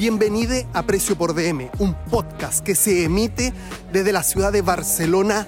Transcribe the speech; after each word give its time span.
Bienvenido 0.00 0.54
a 0.72 0.82
Precio 0.84 1.14
por 1.14 1.34
DM, 1.34 1.68
un 1.78 1.92
podcast 1.92 2.64
que 2.64 2.74
se 2.74 3.04
emite 3.04 3.52
desde 3.92 4.12
la 4.12 4.22
ciudad 4.22 4.50
de 4.50 4.62
Barcelona, 4.62 5.46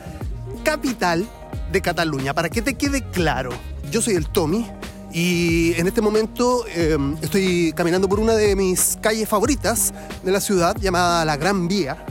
capital 0.63 1.27
de 1.73 1.81
Cataluña. 1.81 2.35
Para 2.35 2.51
que 2.51 2.61
te 2.61 2.75
quede 2.75 3.01
claro, 3.01 3.49
yo 3.91 4.03
soy 4.03 4.13
el 4.13 4.29
Tommy 4.29 4.71
y 5.11 5.73
en 5.81 5.87
este 5.87 6.03
momento 6.03 6.67
eh, 6.69 6.99
estoy 7.23 7.73
caminando 7.75 8.11
por 8.11 8.21
una 8.21 8.35
de 8.35 8.55
mis 8.55 8.99
calles 9.01 9.27
favoritas 9.27 9.95
de 10.23 10.33
la 10.33 10.41
ciudad 10.43 10.77
llamada 10.77 11.25
La 11.25 11.39
Gran 11.39 11.67
Vía. 11.67 12.05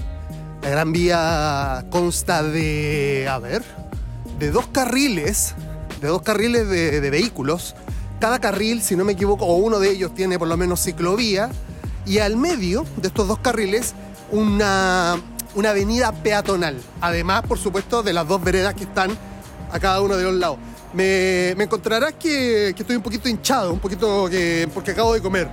La 0.63 0.69
Gran 0.71 0.93
Vía 0.93 1.85
consta 1.91 2.41
de, 2.41 3.27
a 3.29 3.37
ver, 3.37 3.61
de 4.39 4.49
dos 4.49 4.65
carriles, 4.65 5.53
de 6.01 6.07
dos 6.07 6.23
carriles 6.23 6.67
de 6.67 7.09
vehículos 7.11 7.75
cada 8.21 8.39
carril, 8.39 8.81
si 8.83 8.95
no 8.95 9.03
me 9.03 9.13
equivoco, 9.13 9.45
o 9.45 9.55
uno 9.55 9.79
de 9.79 9.89
ellos 9.89 10.13
tiene 10.13 10.37
por 10.37 10.47
lo 10.47 10.55
menos 10.55 10.81
ciclovía, 10.81 11.49
y 12.05 12.19
al 12.19 12.35
medio 12.35 12.85
de 12.97 13.07
estos 13.07 13.27
dos 13.27 13.39
carriles 13.39 13.93
una, 14.31 15.17
una 15.55 15.69
avenida 15.71 16.11
peatonal. 16.11 16.77
Además, 17.01 17.43
por 17.47 17.57
supuesto, 17.57 18.03
de 18.03 18.13
las 18.13 18.27
dos 18.27 18.43
veredas 18.43 18.73
que 18.73 18.83
están 18.83 19.11
a 19.71 19.79
cada 19.79 20.01
uno 20.01 20.17
de 20.17 20.23
los 20.23 20.33
lados. 20.33 20.57
Me, 20.93 21.53
me 21.57 21.65
encontrarás 21.65 22.13
que, 22.13 22.73
que, 22.75 22.83
estoy 22.83 22.95
un 22.97 23.01
poquito 23.01 23.29
hinchado, 23.29 23.71
un 23.71 23.79
poquito 23.79 24.29
que, 24.29 24.69
porque 24.73 24.91
acabo 24.91 25.13
de 25.13 25.21
comer. 25.21 25.49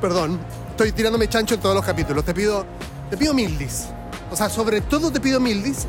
perdón, 0.00 0.38
estoy 0.70 0.92
tirándome 0.92 1.28
chancho 1.28 1.54
en 1.54 1.60
todos 1.60 1.74
los 1.74 1.84
capítulos. 1.84 2.24
Te 2.24 2.32
pido, 2.32 2.64
te 3.10 3.16
pido 3.16 3.34
mildis. 3.34 3.86
O 4.30 4.36
sea, 4.36 4.48
sobre 4.48 4.80
todo 4.80 5.10
te 5.10 5.20
pido 5.20 5.40
mildis, 5.40 5.86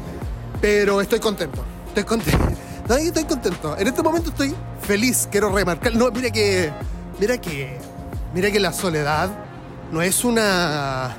pero 0.62 1.02
estoy 1.02 1.20
contento. 1.20 1.64
Estoy 1.88 2.04
contento. 2.04 2.50
Estoy 2.90 3.24
contento. 3.26 3.78
En 3.78 3.86
este 3.86 4.02
momento 4.02 4.32
estoy 4.32 4.56
feliz, 4.82 5.28
quiero 5.32 5.54
remarcar. 5.54 5.94
No, 5.96 6.10
mira 6.10 6.32
que. 6.32 6.72
Mira 7.20 7.38
que. 7.38 7.78
Mira 8.34 8.52
que 8.52 8.60
la 8.60 8.74
soledad 8.74 9.30
no 9.92 10.02
es 10.02 10.24
una. 10.24 11.16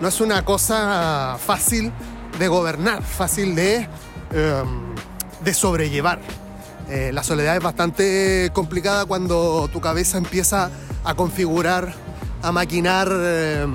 No 0.00 0.08
es 0.08 0.20
una 0.20 0.44
cosa 0.44 1.36
fácil 1.38 1.92
de 2.38 2.48
gobernar, 2.48 3.02
fácil 3.02 3.54
de. 3.54 3.88
Um, 4.32 4.94
de 5.44 5.54
sobrellevar. 5.54 6.18
Eh, 6.88 7.10
la 7.12 7.22
soledad 7.22 7.56
es 7.56 7.62
bastante 7.62 8.50
complicada 8.52 9.06
cuando 9.06 9.68
tu 9.72 9.80
cabeza 9.80 10.18
empieza 10.18 10.70
a 11.04 11.14
configurar, 11.14 11.94
a 12.42 12.52
maquinar 12.52 13.08
eh, 13.12 13.66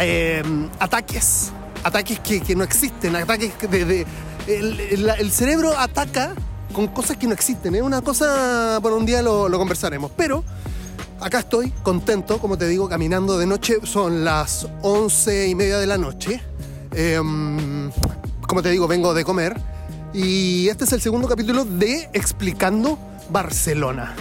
eh, 0.00 0.42
ataques. 0.78 1.52
Ataques 1.84 2.18
que, 2.20 2.40
que, 2.40 2.56
no 2.56 2.64
existen, 2.64 3.14
ataques 3.14 3.52
de, 3.70 4.04
el, 4.48 5.30
cerebro 5.30 5.78
ataca 5.78 6.34
con 6.72 6.88
cosas 6.88 7.16
que 7.16 7.26
no 7.28 7.34
existen. 7.34 7.74
Es 7.76 7.82
una 7.82 8.02
cosa, 8.02 8.78
bueno, 8.80 8.96
un 8.96 9.06
día 9.06 9.22
lo, 9.22 9.48
lo, 9.48 9.58
conversaremos. 9.58 10.10
Pero 10.16 10.42
acá 11.20 11.40
estoy, 11.40 11.70
contento, 11.82 12.38
como 12.38 12.56
te 12.56 12.66
digo, 12.66 12.88
caminando 12.88 13.38
de 13.38 13.46
noche. 13.46 13.78
Son 13.84 14.24
las 14.24 14.66
once 14.82 15.48
y 15.48 15.54
media 15.54 15.78
de 15.78 15.86
la 15.86 15.98
noche. 15.98 16.42
Eh, 16.92 17.20
como 18.46 18.62
te 18.62 18.70
digo, 18.70 18.88
vengo 18.88 19.14
de 19.14 19.24
comer. 19.24 19.60
Y 20.12 20.68
este 20.68 20.84
es 20.84 20.92
el 20.92 21.00
segundo 21.00 21.28
capítulo 21.28 21.64
de 21.64 22.08
Explicando 22.12 22.98
Barcelona. 23.30 24.14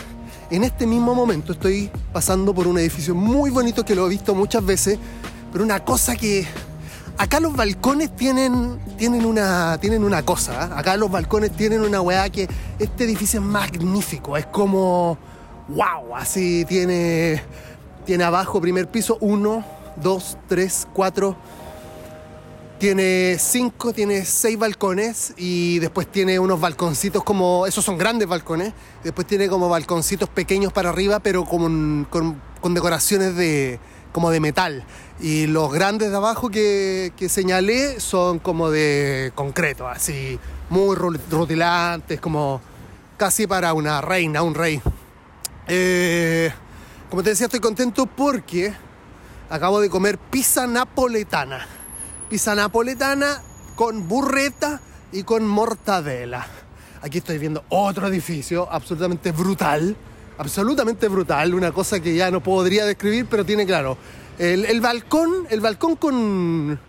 En 0.50 0.64
este 0.64 0.86
mismo 0.86 1.14
momento 1.14 1.54
estoy 1.54 1.90
pasando 2.14 2.54
por 2.54 2.68
un 2.68 2.78
edificio 2.78 3.16
muy 3.16 3.50
bonito 3.50 3.84
que 3.84 3.96
lo 3.96 4.06
he 4.06 4.10
visto 4.10 4.34
muchas 4.34 4.66
veces, 4.66 4.98
pero 5.52 5.64
una 5.64 5.84
cosa 5.84 6.16
que 6.16 6.46
acá 7.18 7.40
los 7.40 7.56
balcones 7.56 8.16
tienen, 8.16 8.80
tienen, 8.98 9.26
una, 9.26 9.78
tienen 9.80 10.04
una 10.04 10.24
cosa. 10.24 10.66
¿eh? 10.66 10.70
Acá 10.76 10.96
los 10.98 11.12
balcones 11.12 11.52
tienen 11.52 11.82
una 11.82 12.02
weá 12.02 12.30
que 12.30 12.48
este 12.80 13.04
edificio 13.04 13.40
es 13.40 13.46
magnífico. 13.46 14.38
Es 14.38 14.46
como, 14.46 15.18
wow, 15.70 16.16
así 16.16 16.66
tiene, 16.66 17.42
tiene 18.06 18.24
abajo, 18.24 18.62
primer 18.62 18.88
piso, 18.88 19.18
uno, 19.22 19.64
dos, 19.96 20.38
tres, 20.48 20.88
cuatro. 20.94 21.36
Tiene 22.80 23.38
cinco, 23.40 23.92
tiene 23.92 24.24
seis 24.24 24.58
balcones 24.58 25.34
y 25.36 25.80
después 25.80 26.06
tiene 26.12 26.38
unos 26.38 26.62
balconcitos 26.62 27.24
como, 27.24 27.66
esos 27.66 27.84
son 27.84 27.98
grandes 27.98 28.28
balcones, 28.28 28.72
después 29.04 29.26
tiene 29.26 29.50
como 29.50 29.68
balconcitos 29.68 30.30
pequeños 30.30 30.72
para 30.72 30.90
arriba, 30.90 31.20
pero 31.20 31.44
con, 31.44 32.06
con, 32.12 32.40
con 32.62 32.76
decoraciones 32.76 33.36
de, 33.36 33.80
como 34.12 34.30
de 34.30 34.40
metal. 34.40 34.86
Y 35.20 35.48
los 35.48 35.74
grandes 35.74 36.12
de 36.12 36.18
abajo 36.18 36.50
que, 36.50 37.14
que, 37.18 37.30
señalé 37.30 38.00
son 38.00 38.38
como 38.38 38.70
de 38.70 39.32
concreto, 39.34 39.88
así, 39.88 40.40
muy 40.70 40.96
rutilantes, 40.96 42.22
como 42.22 42.62
casi 43.18 43.48
para 43.48 43.74
una 43.74 44.02
reina, 44.02 44.44
un 44.44 44.54
rey. 44.54 44.80
Eh, 45.68 46.52
como 47.10 47.24
te 47.24 47.32
decía, 47.32 47.46
estoy 47.46 47.60
contento 47.60 48.06
porque 48.06 48.74
acabo 49.50 49.80
de 49.80 49.90
comer 49.90 50.18
pizza 50.18 50.68
napoletana. 50.68 51.66
Pizza 52.30 52.56
napoletana 52.56 53.42
con 53.76 54.08
burreta 54.08 54.82
y 55.12 55.24
con 55.24 55.48
mortadela. 55.48 56.46
Aquí 57.02 57.20
estoy 57.20 57.38
viendo 57.38 57.64
otro 57.70 58.08
edificio 58.08 58.68
absolutamente 58.72 59.32
brutal. 59.32 59.96
Absolutamente 60.40 61.08
brutal, 61.08 61.56
una 61.56 61.72
cosa 61.72 62.00
que 62.00 62.14
ya 62.16 62.30
no 62.30 62.44
podría 62.44 62.86
describir, 62.86 63.26
pero 63.28 63.44
tiene 63.44 63.66
claro 63.66 63.98
el, 64.40 64.66
el, 64.66 64.82
balcón, 64.82 65.48
el 65.50 65.62
balcón 65.62 65.96
con, 65.96 66.80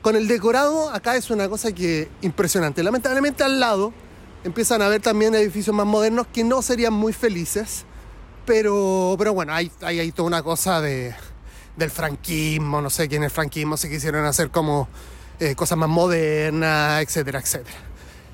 con 0.00 0.16
el 0.16 0.26
decorado 0.26 0.90
acá 0.90 1.16
es 1.16 1.30
una 1.30 1.48
cosa 1.48 1.72
que 1.72 2.08
impresionante. 2.22 2.82
Lamentablemente 2.82 3.44
al 3.44 3.60
lado 3.60 3.92
empiezan 4.44 4.82
a 4.82 4.86
haber 4.86 5.02
también 5.02 5.34
edificios 5.34 5.74
más 5.74 5.86
modernos 5.86 6.26
que 6.32 6.44
no 6.44 6.62
serían 6.62 6.94
muy 6.94 7.12
felices, 7.12 7.84
pero, 8.48 9.14
pero 9.18 9.34
bueno, 9.34 9.52
hay, 9.52 9.70
hay, 9.82 10.10
toda 10.10 10.26
una 10.26 10.42
cosa 10.42 10.80
de, 10.80 11.14
del 11.76 11.90
franquismo, 11.90 12.80
no 12.80 12.88
sé 12.88 13.06
quién 13.06 13.22
es 13.22 13.30
franquismo, 13.30 13.76
se 13.76 13.90
quisieron 13.90 14.24
hacer 14.24 14.48
como 14.50 14.88
eh, 15.38 15.54
cosas 15.54 15.76
más 15.76 15.90
modernas, 15.90 17.02
etcétera, 17.02 17.40
etcétera. 17.40 17.76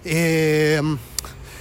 Eh, 0.05 0.81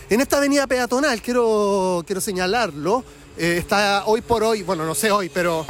en 0.07 0.21
esta 0.21 0.37
avenida 0.37 0.67
peatonal, 0.67 1.19
quiero, 1.19 2.03
quiero 2.05 2.21
señalarlo, 2.21 3.03
eh, 3.39 3.55
está 3.57 4.03
hoy 4.05 4.21
por 4.21 4.43
hoy, 4.43 4.61
bueno, 4.61 4.85
no 4.85 4.93
sé 4.93 5.09
hoy, 5.09 5.29
pero 5.29 5.65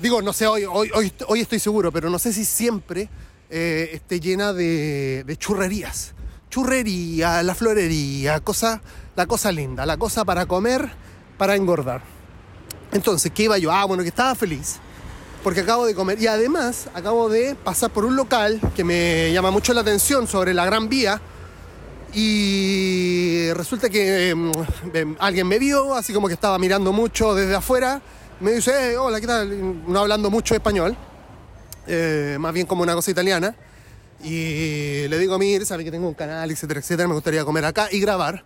digo, 0.00 0.22
no 0.22 0.32
sé, 0.32 0.46
hoy, 0.46 0.64
hoy, 0.64 0.90
hoy, 0.94 1.12
hoy, 1.28 1.40
estoy 1.40 1.60
seguro, 1.60 1.92
pero 1.92 2.08
no 2.08 2.18
sé 2.18 2.32
si 2.32 2.46
siempre 2.46 3.10
esté 3.50 4.18
llena 4.20 4.54
de, 4.54 5.22
de, 5.24 5.36
churrerías. 5.36 6.14
Churrería, 6.50 7.42
la 7.42 7.54
florería, 7.54 8.40
cosa, 8.40 8.80
la 9.14 9.26
cosa 9.26 9.52
linda, 9.52 9.86
la 9.86 9.96
cosa 9.98 10.24
para 10.24 10.46
comer, 10.46 10.90
para 11.38 11.54
engordar. 11.54 12.02
Entonces, 12.92 13.32
¿qué 13.34 13.44
iba 13.44 13.56
yo? 13.56 13.72
Ah, 13.72 13.84
bueno, 13.86 14.02
que 14.02 14.10
estaba 14.10 14.34
feliz, 14.34 14.76
porque 15.42 15.60
acabo 15.60 15.86
de 15.86 15.94
comer. 15.94 16.20
Y 16.20 16.26
además, 16.26 16.88
acabo 16.92 17.28
de 17.28 17.54
pasar 17.54 17.90
por 17.90 18.04
un 18.04 18.16
local 18.16 18.60
que 18.76 18.84
me 18.84 19.32
llama 19.32 19.50
mucho 19.50 19.72
la 19.72 19.80
atención 19.80 20.26
sobre 20.26 20.52
la 20.52 20.66
Gran 20.66 20.88
Vía. 20.88 21.20
Y 22.12 23.50
resulta 23.52 23.88
que 23.88 24.30
eh, 24.30 25.14
alguien 25.18 25.46
me 25.46 25.58
vio, 25.58 25.94
así 25.94 26.12
como 26.12 26.26
que 26.26 26.34
estaba 26.34 26.58
mirando 26.58 26.92
mucho 26.92 27.34
desde 27.34 27.54
afuera 27.54 28.02
me 28.40 28.52
dice, 28.52 28.92
eh, 28.92 28.96
hola, 28.96 29.20
¿qué 29.20 29.26
tal? 29.26 29.90
No 29.90 29.98
hablando 30.00 30.30
mucho 30.30 30.54
español, 30.54 30.96
eh, 31.86 32.36
más 32.38 32.52
bien 32.52 32.66
como 32.66 32.82
una 32.82 32.94
cosa 32.94 33.10
italiana. 33.10 33.54
Y 34.22 35.06
le 35.08 35.18
digo 35.18 35.38
mí, 35.38 35.58
sabe 35.64 35.84
que 35.84 35.90
tengo 35.90 36.08
un 36.08 36.14
canal, 36.14 36.50
etcétera, 36.50 36.80
etcétera, 36.80 37.08
me 37.08 37.14
gustaría 37.14 37.44
comer 37.44 37.64
acá 37.64 37.88
y 37.90 38.00
grabar. 38.00 38.44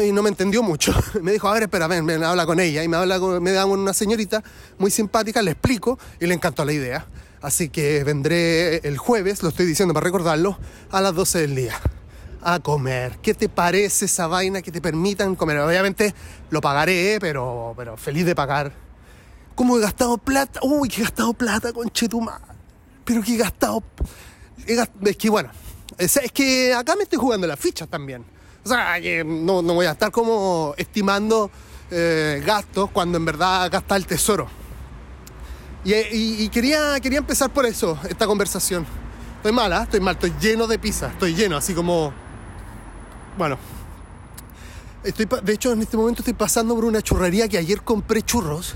Y 0.00 0.12
no 0.12 0.22
me 0.22 0.28
entendió 0.28 0.62
mucho. 0.62 0.94
Me 1.22 1.32
dijo, 1.32 1.48
a 1.48 1.54
ver, 1.54 1.64
espera, 1.64 1.86
ven, 1.86 2.08
habla 2.24 2.46
con 2.46 2.60
ella. 2.60 2.82
Y 2.82 2.88
me, 2.88 2.96
habla 2.96 3.18
con, 3.20 3.42
me 3.42 3.52
da 3.52 3.66
una 3.66 3.92
señorita 3.92 4.42
muy 4.78 4.90
simpática, 4.90 5.42
le 5.42 5.50
explico 5.52 5.98
y 6.20 6.26
le 6.26 6.34
encantó 6.34 6.64
la 6.64 6.72
idea. 6.72 7.06
Así 7.40 7.68
que 7.68 8.04
vendré 8.04 8.76
el 8.86 8.98
jueves, 8.98 9.42
lo 9.42 9.48
estoy 9.48 9.66
diciendo 9.66 9.92
para 9.92 10.04
recordarlo, 10.04 10.58
a 10.90 11.00
las 11.00 11.14
12 11.14 11.40
del 11.40 11.54
día 11.56 11.80
a 12.44 12.58
comer. 12.60 13.18
¿Qué 13.22 13.34
te 13.34 13.48
parece 13.48 14.06
esa 14.06 14.26
vaina 14.26 14.62
que 14.62 14.72
te 14.72 14.80
permitan 14.80 15.36
comer? 15.36 15.58
Obviamente 15.58 16.14
lo 16.50 16.60
pagaré, 16.60 17.18
pero, 17.20 17.74
pero 17.76 17.96
feliz 17.96 18.26
de 18.26 18.34
pagar 18.34 18.72
¿Cómo 19.54 19.76
he 19.76 19.80
gastado 19.80 20.18
plata? 20.18 20.60
Uy, 20.62 20.88
que 20.88 21.00
he 21.00 21.04
gastado 21.04 21.32
plata, 21.34 21.72
con 21.72 21.90
Chetuma. 21.90 22.40
Pero 23.04 23.22
que 23.22 23.34
he 23.34 23.36
gastado. 23.36 23.82
Es 24.66 25.16
que 25.16 25.30
bueno, 25.30 25.50
es, 25.98 26.18
que 26.32 26.72
acá 26.74 26.96
me 26.96 27.02
estoy 27.02 27.18
jugando 27.18 27.46
las 27.46 27.58
fichas 27.58 27.88
también. 27.88 28.24
O 28.64 28.68
sea, 28.68 28.96
no, 29.24 29.62
no 29.62 29.74
voy 29.74 29.86
a 29.86 29.92
estar 29.92 30.10
como 30.10 30.74
estimando 30.76 31.50
eh, 31.90 32.42
gastos 32.46 32.90
cuando 32.90 33.18
en 33.18 33.24
verdad 33.24 33.70
gasta 33.70 33.96
el 33.96 34.06
tesoro. 34.06 34.46
Y, 35.84 35.94
y, 35.94 36.42
y, 36.44 36.48
quería, 36.48 36.98
quería 37.00 37.18
empezar 37.18 37.50
por 37.50 37.66
eso, 37.66 37.98
esta 38.08 38.26
conversación. 38.26 38.86
Estoy 39.36 39.52
mala, 39.52 39.80
¿eh? 39.80 39.82
estoy 39.82 40.00
mal, 40.00 40.14
estoy 40.14 40.32
lleno 40.40 40.68
de 40.68 40.78
pizza, 40.78 41.08
estoy 41.08 41.34
lleno, 41.34 41.56
así 41.56 41.74
como. 41.74 42.12
Bueno. 43.36 43.58
Estoy, 45.02 45.26
de 45.42 45.52
hecho, 45.52 45.72
en 45.72 45.82
este 45.82 45.96
momento 45.96 46.20
estoy 46.20 46.34
pasando 46.34 46.76
por 46.76 46.84
una 46.84 47.02
churrería 47.02 47.48
que 47.48 47.58
ayer 47.58 47.82
compré 47.82 48.22
churros 48.22 48.72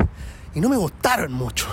y 0.57 0.61
no 0.61 0.69
me 0.69 0.77
gustaron 0.77 1.33
mucho. 1.33 1.69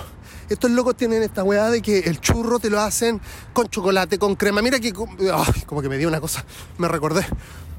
Estos 0.48 0.70
locos 0.70 0.96
tienen 0.96 1.24
esta 1.24 1.42
weá 1.42 1.70
de 1.70 1.82
que 1.82 1.98
el 2.00 2.20
churro 2.20 2.60
te 2.60 2.70
lo 2.70 2.78
hacen 2.78 3.20
con 3.52 3.68
chocolate, 3.68 4.16
con 4.16 4.36
crema. 4.36 4.62
Mira 4.62 4.78
que. 4.78 4.92
Ay, 5.32 5.62
como 5.66 5.82
que 5.82 5.88
me 5.88 5.98
dio 5.98 6.06
una 6.06 6.20
cosa, 6.20 6.44
me 6.78 6.86
recordé. 6.86 7.26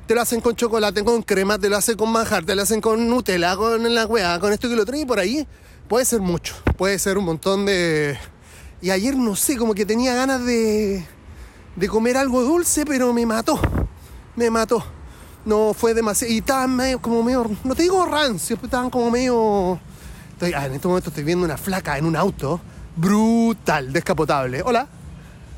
Te 0.07 0.15
lo 0.15 0.21
hacen 0.21 0.41
con 0.41 0.55
chocolate, 0.55 1.03
con 1.03 1.23
crema, 1.23 1.57
te 1.57 1.69
lo 1.69 1.77
hacen 1.77 1.97
con 1.97 2.11
manjar, 2.11 2.45
te 2.45 2.55
lo 2.55 2.61
hacen 2.61 2.79
con 2.79 3.09
Nutella, 3.09 3.55
con 3.55 3.93
la 3.93 4.05
weá, 4.05 4.39
con 4.39 4.53
esto 4.53 4.67
y 4.67 4.75
lo 4.75 4.83
otro. 4.83 4.95
Y 4.95 5.05
por 5.05 5.19
ahí 5.19 5.47
Puede 5.87 6.03
ser 6.05 6.19
mucho, 6.19 6.55
puede 6.77 6.97
ser 6.97 7.17
un 7.17 7.25
montón 7.25 7.65
de... 7.65 8.17
Y 8.81 8.89
ayer 8.89 9.15
no 9.15 9.35
sé, 9.35 9.55
como 9.55 9.75
que 9.75 9.85
tenía 9.85 10.15
ganas 10.15 10.43
de, 10.43 11.05
de 11.75 11.87
comer 11.87 12.17
algo 12.17 12.41
dulce, 12.41 12.85
pero 12.85 13.13
me 13.13 13.23
mató, 13.25 13.59
me 14.35 14.49
mató. 14.49 14.83
No 15.45 15.75
fue 15.75 15.93
demasiado... 15.93 16.33
Y 16.33 16.39
estaban 16.39 16.75
medio, 16.75 16.99
como 16.99 17.21
medio... 17.21 17.51
No 17.63 17.75
te 17.75 17.83
digo 17.83 18.03
rancio, 18.03 18.55
pero 18.55 18.65
estaban 18.65 18.89
como 18.89 19.11
medio... 19.11 19.79
Estoy, 20.31 20.53
ah, 20.53 20.65
en 20.65 20.73
este 20.73 20.87
momento 20.87 21.09
estoy 21.11 21.23
viendo 21.23 21.45
una 21.45 21.57
flaca 21.57 21.99
en 21.99 22.05
un 22.05 22.15
auto 22.15 22.59
brutal, 22.95 23.93
descapotable. 23.93 24.63
Hola. 24.63 24.87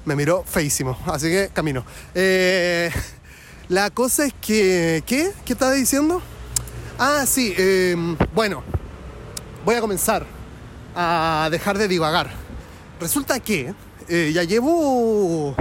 Me 0.03 0.15
miró 0.15 0.43
feísimo, 0.43 0.97
así 1.05 1.29
que 1.29 1.49
camino. 1.53 1.85
Eh, 2.13 2.91
la 3.69 3.89
cosa 3.89 4.25
es 4.25 4.33
que... 4.39 5.03
¿Qué? 5.05 5.31
¿Qué 5.45 5.53
estaba 5.53 5.73
diciendo? 5.73 6.21
Ah, 6.99 7.25
sí, 7.27 7.53
em, 7.57 8.17
bueno, 8.33 8.63
voy 9.65 9.75
a 9.75 9.81
comenzar 9.81 10.25
a 10.95 11.47
dejar 11.51 11.77
de 11.77 11.87
divagar. 11.87 12.29
Resulta 12.99 13.39
que 13.39 13.73
eh, 14.07 14.31
ya 14.33 14.43
llevo. 14.43 15.55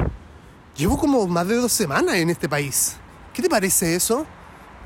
Llevo 0.76 0.98
como 0.98 1.26
más 1.26 1.46
de 1.48 1.56
dos 1.56 1.72
semanas 1.72 2.14
en 2.16 2.30
este 2.30 2.48
país. 2.48 2.96
¿Qué 3.34 3.42
te 3.42 3.48
parece 3.48 3.94
eso? 3.94 4.26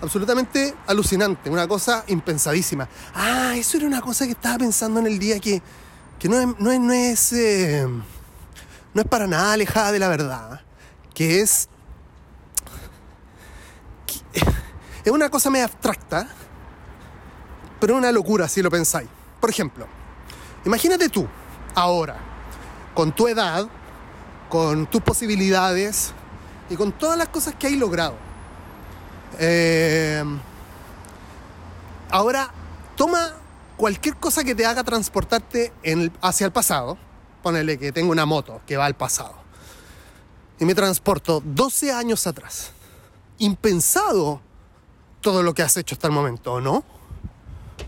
Absolutamente 0.01 0.75
alucinante, 0.87 1.51
una 1.51 1.69
cosa 1.69 2.05
impensadísima. 2.09 2.89
Ah, 3.15 3.55
eso 3.57 3.77
era 3.77 3.87
una 3.87 4.01
cosa 4.01 4.25
que 4.25 4.33
estaba 4.33 4.59
pensando 4.59 4.99
en 4.99 5.07
el 5.07 5.19
día 5.19 5.39
que, 5.39 5.63
que 6.19 6.29
no 6.29 6.41
es, 6.41 6.47
no 6.59 6.73
es, 6.73 6.81
no 6.81 6.93
es, 6.93 7.33
eh, 7.33 7.87
no 8.95 9.03
es 9.03 9.09
para 9.09 9.27
nada 9.27 9.53
alejada 9.53 9.93
de 9.93 9.99
la 9.99 10.09
verdad. 10.09 10.61
Que 11.15 11.41
es. 11.41 11.69
Que, 14.07 14.41
es 15.11 15.15
una 15.15 15.29
cosa 15.29 15.51
medio 15.51 15.65
abstracta, 15.65 16.29
pero 17.81 17.97
una 17.97 18.13
locura 18.13 18.49
si 18.49 18.63
lo 18.63 18.71
pensáis. 18.71 19.09
Por 19.41 19.51
ejemplo, 19.51 19.87
imagínate 20.65 21.09
tú, 21.09 21.27
ahora, 21.75 22.17
con 22.95 23.13
tu 23.13 23.27
edad, 23.27 23.67
con 24.49 24.87
tus 24.87 25.01
posibilidades 25.03 26.13
y 26.69 26.77
con 26.77 26.93
todas 26.93 27.19
las 27.19 27.29
cosas 27.29 27.57
que 27.57 27.67
hay 27.67 27.75
logrado. 27.75 28.15
Eh, 29.41 30.23
ahora, 32.11 32.51
toma 32.95 33.33
cualquier 33.77 34.17
cosa 34.17 34.45
que 34.45 34.55
te 34.55 34.65
haga 34.65 34.85
transportarte 34.85 35.73
hacia 36.21 36.47
el 36.47 36.53
pasado. 36.53 36.97
Ponele 37.43 37.81
que 37.81 37.91
tengo 37.91 38.13
una 38.13 38.27
moto 38.27 38.61
que 38.65 38.77
va 38.77 38.85
al 38.87 38.95
pasado. 38.95 39.35
Y 40.61 40.65
me 40.67 40.75
transporto 40.77 41.43
12 41.45 41.91
años 41.91 42.29
atrás. 42.29 42.71
Impensado 43.39 44.43
todo 45.21 45.43
lo 45.43 45.55
que 45.55 45.63
has 45.63 45.77
hecho 45.77 45.95
hasta 45.95 46.09
el 46.09 46.13
momento, 46.13 46.61
¿no? 46.61 46.85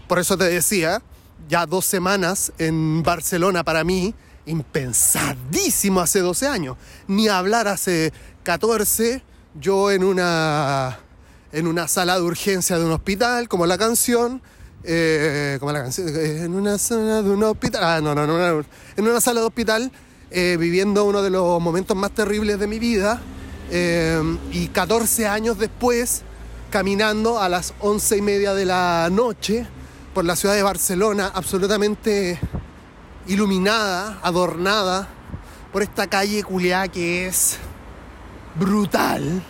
Por 0.09 0.19
eso 0.19 0.37
te 0.37 0.45
decía, 0.45 1.03
ya 1.49 1.67
dos 1.67 1.85
semanas 1.85 2.53
en 2.59 3.03
Barcelona 3.03 3.65
para 3.65 3.85
mí, 3.85 4.15
impensadísimo 4.47 6.01
hace 6.01 6.21
12 6.21 6.47
años. 6.47 6.77
Ni 7.07 7.29
hablar 7.29 7.69
hace 7.69 8.13
14, 8.43 9.23
yo 9.61 9.91
en 9.91 10.05
una, 10.05 10.99
en 11.53 11.67
una 11.67 11.89
sala 11.89 12.17
de 12.17 12.23
urgencia 12.23 12.79
de 12.79 12.85
un 12.85 12.93
hospital, 12.93 13.49
como 13.49 13.67
la 13.67 13.79
canción, 13.79 14.43
eh, 14.85 15.57
como 15.61 15.73
la 15.73 15.83
canción, 15.83 16.09
eh, 16.09 16.43
en 16.45 16.55
una 16.55 16.79
sala 16.79 17.23
de 17.23 17.31
un 17.31 17.43
hospital, 17.45 17.85
ah, 17.85 18.01
no, 18.01 18.15
no, 18.15 18.27
no, 18.27 18.65
en 18.97 19.09
una 19.09 19.21
sala 19.21 19.41
de 19.41 19.47
hospital, 19.47 19.93
eh, 20.31 20.57
viviendo 20.59 21.05
uno 21.05 21.23
de 21.23 21.31
los 21.31 21.61
momentos 21.61 21.97
más 21.97 22.13
terribles 22.13 22.59
de 22.59 22.67
mi 22.67 22.79
vida, 22.79 23.21
y 24.53 24.69
14 24.69 25.27
años 25.27 25.59
después, 25.59 26.25
caminando 26.73 27.39
a 27.39 27.51
las 27.51 27.75
once 27.81 28.17
y 28.17 28.23
media 28.23 28.55
de 28.55 28.65
la 28.65 29.11
noche, 29.13 29.67
por 30.15 30.25
la 30.25 30.35
ciudad 30.37 30.55
de 30.55 30.63
Barcelona, 30.63 31.31
absolutamente 31.35 32.41
iluminada, 33.27 34.19
adornada 34.23 35.07
por 35.71 35.83
esta 35.83 36.07
calle 36.07 36.43
culiá 36.43 36.89
que 36.89 37.27
es 37.27 37.59
brutal, 38.55 39.43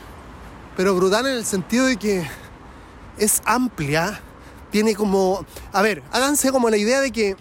pero 0.76 0.96
brutal 0.96 1.28
en 1.28 1.34
el 1.34 1.44
sentido 1.44 1.86
de 1.86 1.96
que 1.96 2.26
es 3.18 3.40
amplia, 3.44 4.20
tiene 4.72 4.96
como, 4.96 5.46
a 5.72 5.80
ver, 5.80 6.02
háganse 6.10 6.50
como 6.50 6.70
la 6.70 6.76
idea 6.76 7.00
de 7.00 7.12
que 7.12 7.36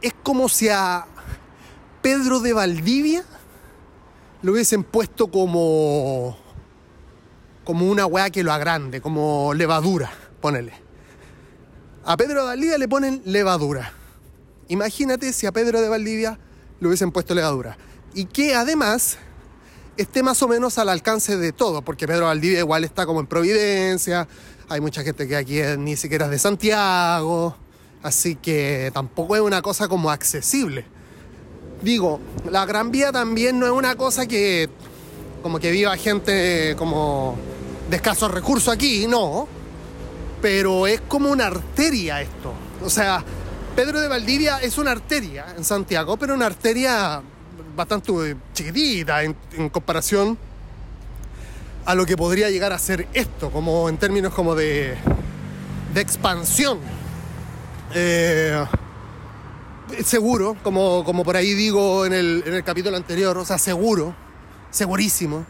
es 0.00 0.14
como 0.22 0.48
si 0.48 0.68
a 0.68 1.06
Pedro 2.02 2.38
de 2.38 2.52
Valdivia 2.52 3.24
lo 4.42 4.52
hubiesen 4.52 4.84
puesto 4.84 5.26
como 5.26 6.38
como 7.68 7.90
una 7.90 8.06
weá 8.06 8.30
que 8.30 8.42
lo 8.42 8.50
agrande, 8.50 9.02
como 9.02 9.52
levadura, 9.52 10.10
ponele. 10.40 10.72
A 12.02 12.16
Pedro 12.16 12.40
de 12.40 12.46
Valdivia 12.46 12.78
le 12.78 12.88
ponen 12.88 13.20
levadura. 13.26 13.92
Imagínate 14.68 15.34
si 15.34 15.44
a 15.44 15.52
Pedro 15.52 15.82
de 15.82 15.90
Valdivia 15.90 16.38
le 16.80 16.86
hubiesen 16.86 17.12
puesto 17.12 17.34
levadura. 17.34 17.76
Y 18.14 18.24
que 18.24 18.54
además 18.54 19.18
esté 19.98 20.22
más 20.22 20.42
o 20.42 20.48
menos 20.48 20.78
al 20.78 20.88
alcance 20.88 21.36
de 21.36 21.52
todo, 21.52 21.82
porque 21.82 22.08
Pedro 22.08 22.24
Valdivia 22.24 22.60
igual 22.60 22.84
está 22.84 23.04
como 23.04 23.20
en 23.20 23.26
Providencia, 23.26 24.26
hay 24.70 24.80
mucha 24.80 25.02
gente 25.02 25.28
que 25.28 25.36
aquí 25.36 25.60
ni 25.76 25.94
siquiera 25.96 26.24
es 26.24 26.30
de 26.30 26.38
Santiago, 26.38 27.54
así 28.02 28.36
que 28.36 28.90
tampoco 28.94 29.36
es 29.36 29.42
una 29.42 29.60
cosa 29.60 29.88
como 29.88 30.10
accesible. 30.10 30.86
Digo, 31.82 32.18
la 32.50 32.64
Gran 32.64 32.90
Vía 32.90 33.12
también 33.12 33.58
no 33.58 33.66
es 33.66 33.72
una 33.72 33.94
cosa 33.94 34.24
que 34.24 34.70
como 35.42 35.60
que 35.60 35.70
viva 35.70 35.94
gente 35.98 36.74
como 36.78 37.36
de 37.88 37.96
escasos 37.96 38.30
recursos 38.30 38.72
aquí, 38.72 39.06
no 39.06 39.48
pero 40.40 40.86
es 40.86 41.00
como 41.02 41.30
una 41.30 41.46
arteria 41.46 42.20
esto. 42.20 42.52
O 42.84 42.90
sea, 42.90 43.24
Pedro 43.74 44.00
de 44.00 44.08
Valdivia 44.08 44.58
es 44.58 44.78
una 44.78 44.92
arteria 44.92 45.46
en 45.56 45.64
Santiago, 45.64 46.16
pero 46.16 46.34
una 46.34 46.46
arteria 46.46 47.20
bastante 47.76 48.36
chiquitita 48.54 49.22
en, 49.22 49.36
comparación 49.70 50.36
a 51.84 51.94
lo 51.94 52.04
que 52.04 52.16
podría 52.16 52.50
llegar 52.50 52.72
a 52.72 52.78
ser 52.78 53.08
esto, 53.14 53.50
como 53.50 53.88
en 53.88 53.96
términos 53.96 54.34
como 54.34 54.54
de, 54.54 54.96
de 55.94 56.00
expansión. 56.00 56.78
Eh, 57.94 58.64
seguro, 60.04 60.56
como, 60.62 61.02
como 61.04 61.24
por 61.24 61.36
ahí 61.36 61.54
digo 61.54 62.04
en 62.04 62.12
el, 62.12 62.42
en 62.46 62.54
el 62.54 62.62
capítulo 62.62 62.96
anterior, 62.96 63.38
o 63.38 63.44
sea, 63.44 63.58
seguro, 63.58 64.14
segurísimo. 64.70 65.46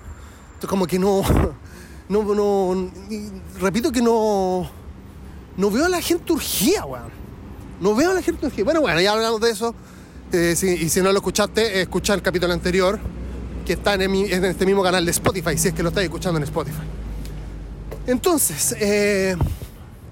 Como 0.69 0.87
que 0.87 0.99
no, 0.99 1.23
no, 2.09 2.23
no, 2.35 2.91
repito 3.61 3.93
que 3.93 4.01
no, 4.01 4.69
no 5.57 5.71
veo 5.71 5.85
a 5.85 5.89
la 5.89 6.01
gente 6.01 6.33
urgida, 6.33 6.85
weón. 6.87 7.11
No 7.81 7.95
veo 7.95 8.11
a 8.11 8.15
la 8.15 8.23
gente 8.23 8.47
urgida. 8.47 8.65
Bueno, 8.65 8.81
bueno, 8.81 9.01
ya 9.01 9.13
hablamos 9.13 9.41
de 9.41 9.51
eso. 9.51 9.75
Eh, 10.33 10.55
y 10.81 10.89
si 10.89 11.01
no 11.01 11.13
lo 11.13 11.19
escuchaste, 11.19 11.81
escucha 11.81 12.15
el 12.15 12.23
capítulo 12.23 12.53
anterior, 12.53 12.99
que 13.65 13.75
está 13.75 13.95
en, 13.95 14.15
este 14.45 14.67
mismo 14.67 14.83
canal 14.83 15.05
de 15.05 15.11
Spotify, 15.11 15.57
si 15.57 15.69
es 15.69 15.75
que 15.75 15.83
lo 15.83 15.91
estáis 15.91 16.07
escuchando 16.07 16.39
en 16.39 16.45
Spotify. 16.45 16.83
Entonces, 18.07 18.75
eh, 18.79 19.37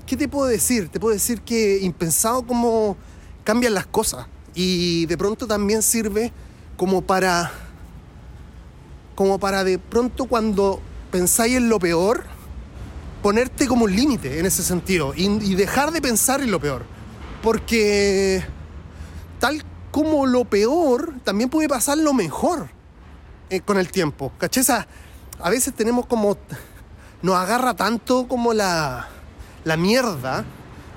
¿qué 0.07 0.17
te 0.17 0.29
puedo 0.29 0.47
decir? 0.47 0.89
Te 0.89 1.01
puedo 1.01 1.15
decir 1.15 1.41
que 1.41 1.79
impensado 1.81 2.47
cómo 2.47 2.97
cambian 3.45 3.75
las 3.75 3.87
cosas. 3.87 4.27
Y 4.55 5.07
de 5.07 5.17
pronto 5.17 5.47
también 5.47 5.83
sirve 5.83 6.33
como 6.77 7.03
para. 7.03 7.53
como 9.15 9.39
para 9.39 9.65
de 9.65 9.79
pronto 9.79 10.27
cuando 10.27 10.81
pensáis 11.11 11.57
en 11.57 11.69
lo 11.69 11.79
peor 11.79 12.25
ponerte 13.27 13.67
como 13.67 13.87
un 13.87 13.97
límite 13.97 14.39
en 14.39 14.47
ese 14.47 14.63
sentido 14.63 15.13
y, 15.17 15.57
dejar 15.57 15.91
de 15.91 16.01
pensar 16.01 16.41
en 16.41 16.53
lo 16.53 16.61
peor. 16.61 16.85
Porque 17.43 18.45
tal 19.41 19.65
como 19.91 20.27
lo 20.27 20.45
peor, 20.45 21.15
también 21.25 21.51
puede 21.51 21.69
pasar 21.69 21.99
lo 21.99 22.13
mejor 22.13 22.69
eh, 23.51 23.61
con 23.61 23.79
el 23.79 23.91
tiempo. 23.91 24.33
¿Cachesa? 24.39 24.87
A 25.41 25.51
veces 25.51 25.75
tenemos 25.75 26.07
como. 26.07 26.37
Nos 27.23 27.35
agarra 27.35 27.75
tanto 27.75 28.29
como 28.29 28.53
la, 28.53 29.09
la 29.65 29.77
mierda, 29.77 30.45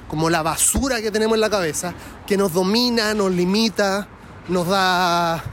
como 0.08 0.30
la 0.30 0.44
basura 0.44 1.02
que 1.02 1.10
tenemos 1.10 1.36
en 1.36 1.42
la 1.42 1.50
cabeza, 1.50 1.96
que 2.28 2.38
nos 2.38 2.54
domina, 2.54 3.14
nos 3.16 3.32
limita, 3.32 4.08
nos 4.50 4.68
da. 4.68 5.44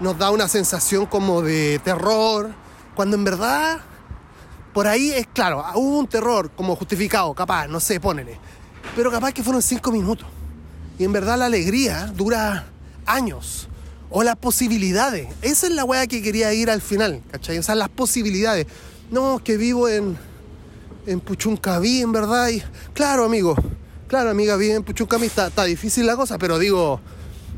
Nos 0.00 0.18
da 0.18 0.30
una 0.30 0.48
sensación 0.48 1.06
como 1.06 1.40
de 1.40 1.78
terror, 1.78 2.52
cuando 2.94 3.16
en 3.16 3.24
verdad 3.24 3.80
por 4.72 4.86
ahí 4.86 5.10
es 5.10 5.26
claro, 5.26 5.64
hubo 5.74 5.98
un 5.98 6.06
terror 6.06 6.50
como 6.56 6.74
justificado, 6.76 7.34
capaz, 7.34 7.68
no 7.68 7.78
sé, 7.78 8.00
ponele. 8.00 8.38
Pero 8.96 9.10
capaz 9.10 9.32
que 9.32 9.42
fueron 9.42 9.60
cinco 9.60 9.92
minutos. 9.92 10.26
Y 10.98 11.04
en 11.04 11.12
verdad 11.12 11.38
la 11.38 11.46
alegría 11.46 12.06
dura 12.06 12.66
años. 13.06 13.68
O 14.10 14.22
las 14.22 14.36
posibilidades. 14.36 15.28
Esa 15.40 15.66
es 15.66 15.72
la 15.72 15.84
weá 15.84 16.06
que 16.06 16.22
quería 16.22 16.52
ir 16.52 16.70
al 16.70 16.80
final, 16.80 17.22
¿cachai? 17.30 17.58
O 17.58 17.62
sea, 17.62 17.74
las 17.74 17.88
posibilidades. 17.88 18.66
No, 19.10 19.42
que 19.42 19.56
vivo 19.56 19.88
en, 19.88 20.18
en 21.06 21.20
Puchuncaví, 21.20 22.02
en 22.02 22.12
verdad. 22.12 22.48
Y, 22.48 22.62
claro, 22.92 23.24
amigo. 23.24 23.54
Claro, 24.08 24.30
amiga, 24.30 24.56
vive 24.56 24.74
en 24.74 24.84
Puchuncaví. 24.84 25.26
Está, 25.26 25.46
está 25.48 25.64
difícil 25.64 26.06
la 26.06 26.16
cosa, 26.16 26.36
pero 26.38 26.58
digo, 26.58 27.00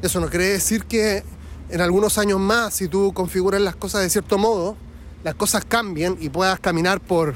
eso 0.03 0.21
no 0.21 0.29
quiere 0.31 0.49
decir 0.49 0.85
que 0.85 1.25
en 1.71 1.81
algunos 1.81 2.19
años 2.19 2.39
más, 2.39 2.75
si 2.75 2.87
tú 2.87 3.13
configuras 3.13 3.61
las 3.61 3.75
cosas 3.75 4.03
de 4.03 4.11
cierto 4.11 4.39
modo, 4.39 4.77
las 5.25 5.35
cosas 5.35 5.65
cambien 5.65 6.17
y 6.21 6.29
puedas 6.29 6.61
caminar 6.61 7.01
por 7.01 7.35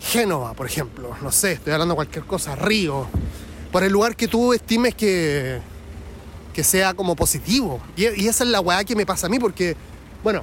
Génova, 0.00 0.54
por 0.54 0.66
ejemplo, 0.66 1.14
no 1.20 1.30
sé, 1.30 1.52
estoy 1.52 1.72
hablando 1.72 1.92
de 1.92 1.96
cualquier 1.96 2.24
cosa, 2.24 2.54
Río, 2.54 3.06
por 3.70 3.82
el 3.82 3.92
lugar 3.92 4.16
que 4.16 4.28
tú 4.28 4.54
estimes 4.54 4.94
que, 4.94 5.60
que 6.54 6.64
sea 6.64 6.94
como 6.94 7.14
positivo. 7.14 7.80
Y, 7.96 8.04
esa 8.26 8.44
es 8.44 8.50
la 8.50 8.60
weá 8.60 8.82
que 8.84 8.96
me 8.96 9.04
pasa 9.04 9.26
a 9.26 9.30
mí, 9.30 9.38
porque, 9.38 9.76
bueno, 10.22 10.42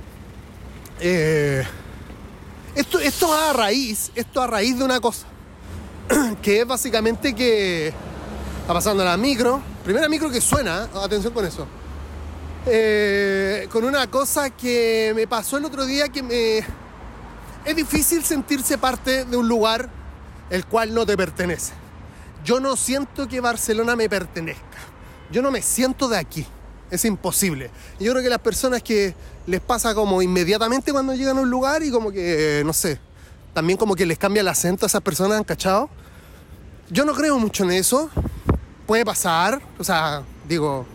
eh, 1.00 1.64
esto, 2.76 3.00
esto 3.00 3.34
a 3.34 3.54
raíz, 3.54 4.12
esto 4.14 4.42
a 4.42 4.48
raíz 4.48 4.78
de 4.78 4.84
una 4.84 5.00
cosa, 5.00 5.26
que 6.42 6.62
es 6.62 6.68
básicamente 6.68 7.34
que 7.34 7.88
está 7.88 8.74
pasando 8.74 9.04
la 9.04 9.18
micro, 9.18 9.62
primera 9.84 10.08
micro 10.10 10.30
que 10.30 10.42
suena, 10.42 10.90
atención 11.02 11.34
con 11.34 11.46
eso, 11.46 11.66
eh, 12.70 13.68
con 13.72 13.84
una 13.84 14.08
cosa 14.08 14.50
que 14.50 15.14
me 15.16 15.28
pasó 15.28 15.58
el 15.58 15.66
otro 15.66 15.86
día 15.86 16.10
que 16.10 16.22
me... 16.24 16.58
Es 17.66 17.76
difícil 17.76 18.24
sentirse 18.24 18.78
parte 18.78 19.26
de 19.26 19.38
un 19.38 19.48
lugar 19.48 19.90
el 20.50 20.66
cual 20.66 20.94
no 20.94 21.06
te 21.06 21.18
pertenece. 21.18 21.74
Yo 22.46 22.60
no 22.60 22.76
siento 22.76 23.28
que 23.28 23.42
Barcelona 23.42 23.96
me 23.96 24.08
pertenezca. 24.08 24.78
Yo 25.32 25.42
no 25.42 25.52
me 25.52 25.62
siento 25.62 26.08
de 26.08 26.18
aquí. 26.18 26.46
Es 26.90 27.04
imposible. 27.04 27.70
Yo 28.00 28.12
creo 28.12 28.24
que 28.24 28.30
las 28.30 28.40
personas 28.40 28.82
que 28.82 29.14
les 29.46 29.60
pasa 29.60 29.94
como 29.94 30.22
inmediatamente 30.22 30.92
cuando 30.92 31.14
llegan 31.14 31.38
a 31.38 31.42
un 31.42 31.50
lugar 31.50 31.84
y 31.84 31.92
como 31.92 32.12
que, 32.12 32.64
no 32.66 32.72
sé, 32.72 33.00
también 33.54 33.78
como 33.78 33.96
que 33.96 34.06
les 34.06 34.18
cambia 34.18 34.42
el 34.42 34.48
acento 34.48 34.86
a 34.86 34.88
esas 34.88 35.02
personas, 35.02 35.38
¿han 35.38 35.44
cachado? 35.44 35.90
Yo 36.90 37.04
no 37.04 37.14
creo 37.14 37.38
mucho 37.38 37.66
en 37.66 37.72
eso. 37.72 38.10
Puede 38.86 39.04
pasar. 39.04 39.62
O 39.78 39.84
sea, 39.84 40.24
digo, 40.48 40.86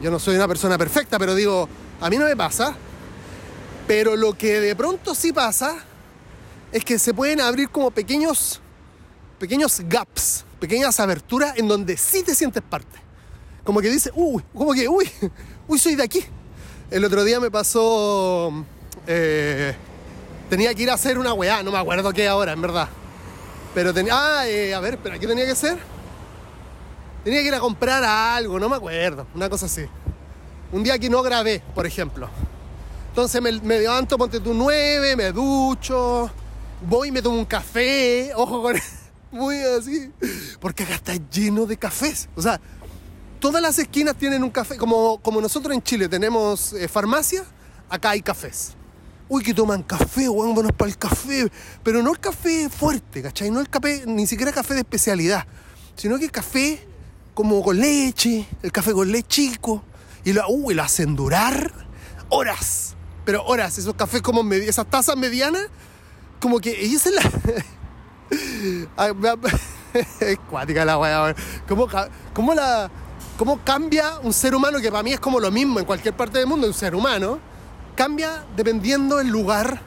yo 0.00 0.10
no 0.10 0.18
soy 0.18 0.36
una 0.36 0.48
persona 0.48 0.78
perfecta, 0.78 1.18
pero 1.18 1.34
digo, 1.34 1.68
a 2.00 2.10
mí 2.10 2.16
no 2.16 2.24
me 2.24 2.36
pasa. 2.36 2.74
Pero 3.86 4.16
lo 4.16 4.34
que 4.34 4.60
de 4.60 4.76
pronto 4.76 5.14
sí 5.14 5.32
pasa 5.32 5.76
es 6.70 6.84
que 6.84 6.98
se 6.98 7.12
pueden 7.12 7.40
abrir 7.40 7.68
como 7.68 7.90
pequeños, 7.90 8.60
pequeños 9.38 9.80
gaps, 9.84 10.44
pequeñas 10.60 10.98
aberturas 11.00 11.56
en 11.58 11.68
donde 11.68 11.96
sí 11.96 12.22
te 12.22 12.34
sientes 12.34 12.62
parte. 12.62 12.98
Como 13.64 13.80
que 13.80 13.90
dice, 13.90 14.10
uy, 14.14 14.42
como 14.54 14.72
que, 14.72 14.88
uy, 14.88 15.10
uy, 15.68 15.78
soy 15.78 15.94
de 15.94 16.02
aquí. 16.02 16.24
El 16.90 17.04
otro 17.04 17.24
día 17.24 17.40
me 17.40 17.50
pasó, 17.50 18.52
eh, 19.06 19.74
tenía 20.48 20.74
que 20.74 20.82
ir 20.82 20.90
a 20.90 20.94
hacer 20.94 21.18
una 21.18 21.32
weá, 21.32 21.62
no 21.62 21.70
me 21.70 21.78
acuerdo 21.78 22.12
qué 22.12 22.28
ahora, 22.28 22.52
en 22.52 22.62
verdad. 22.62 22.88
Pero 23.74 23.94
tenía, 23.94 24.14
ah, 24.14 24.48
eh, 24.48 24.74
a 24.74 24.80
ver, 24.80 24.98
pero 25.02 25.18
¿qué 25.18 25.26
tenía 25.26 25.44
que 25.46 25.52
hacer? 25.52 25.78
Tenía 27.24 27.40
que 27.40 27.48
ir 27.48 27.54
a 27.54 27.60
comprar 27.60 28.02
algo, 28.02 28.58
no 28.58 28.68
me 28.68 28.76
acuerdo, 28.76 29.26
una 29.34 29.48
cosa 29.48 29.66
así. 29.66 29.82
Un 30.72 30.82
día 30.82 30.98
que 30.98 31.08
no 31.08 31.22
grabé, 31.22 31.62
por 31.74 31.86
ejemplo. 31.86 32.28
Entonces 33.10 33.40
me, 33.40 33.52
me 33.60 33.78
levanto, 33.78 34.18
ponte 34.18 34.40
tu 34.40 34.54
9, 34.54 35.16
me 35.16 35.30
ducho, 35.30 36.30
voy 36.88 37.08
y 37.08 37.12
me 37.12 37.22
tomo 37.22 37.38
un 37.38 37.44
café, 37.44 38.32
ojo 38.34 38.62
con 38.62 38.76
muy 39.30 39.56
así, 39.58 40.10
porque 40.60 40.82
acá 40.82 40.94
está 40.94 41.14
lleno 41.30 41.66
de 41.66 41.76
cafés. 41.76 42.28
O 42.34 42.42
sea, 42.42 42.60
todas 43.38 43.62
las 43.62 43.78
esquinas 43.78 44.16
tienen 44.16 44.42
un 44.42 44.50
café, 44.50 44.76
como, 44.76 45.18
como 45.18 45.40
nosotros 45.40 45.74
en 45.74 45.82
Chile 45.82 46.08
tenemos 46.08 46.72
eh, 46.72 46.88
farmacia, 46.88 47.44
acá 47.88 48.10
hay 48.10 48.22
cafés. 48.22 48.72
Uy, 49.28 49.42
que 49.42 49.54
toman 49.54 49.82
café, 49.82 50.28
weón, 50.28 50.54
para 50.76 50.90
el 50.90 50.98
café. 50.98 51.50
Pero 51.82 52.02
no 52.02 52.10
el 52.10 52.18
café 52.18 52.68
fuerte, 52.68 53.22
¿cachai? 53.22 53.50
No 53.50 53.60
el 53.60 53.68
café, 53.68 54.02
ni 54.06 54.26
siquiera 54.26 54.52
café 54.52 54.74
de 54.74 54.80
especialidad, 54.80 55.46
sino 55.96 56.18
que 56.18 56.28
café 56.28 56.86
como 57.34 57.62
con 57.62 57.78
leche, 57.78 58.46
el 58.62 58.72
café 58.72 58.92
con 58.92 59.10
leche 59.10 59.28
chico, 59.28 59.82
y 60.24 60.32
lo, 60.32 60.46
uy, 60.48 60.74
lo 60.74 60.82
hacen 60.82 61.16
durar 61.16 61.72
horas, 62.28 62.94
pero 63.24 63.44
horas, 63.44 63.78
esos 63.78 63.94
cafés 63.94 64.22
como, 64.22 64.42
med- 64.42 64.68
esas 64.68 64.86
tazas 64.86 65.16
medianas, 65.16 65.62
como 66.40 66.60
que, 66.60 66.84
y 66.84 66.94
esa 66.94 67.10
es 67.10 67.14
la... 67.14 67.22
Es 70.20 70.38
cuática 70.48 70.84
la 70.84 70.98
weá. 70.98 71.34
¿Cómo, 71.68 71.86
cómo 72.32 72.54
¿Cómo 73.36 73.60
cambia 73.64 74.18
un 74.20 74.32
ser 74.32 74.54
humano, 74.54 74.78
que 74.78 74.90
para 74.90 75.02
mí 75.02 75.12
es 75.12 75.20
como 75.20 75.40
lo 75.40 75.50
mismo 75.50 75.80
en 75.80 75.86
cualquier 75.86 76.14
parte 76.14 76.38
del 76.38 76.46
mundo, 76.46 76.66
un 76.66 76.74
ser 76.74 76.94
humano, 76.94 77.40
cambia 77.96 78.44
dependiendo 78.54 79.16
del 79.16 79.28
lugar? 79.28 79.80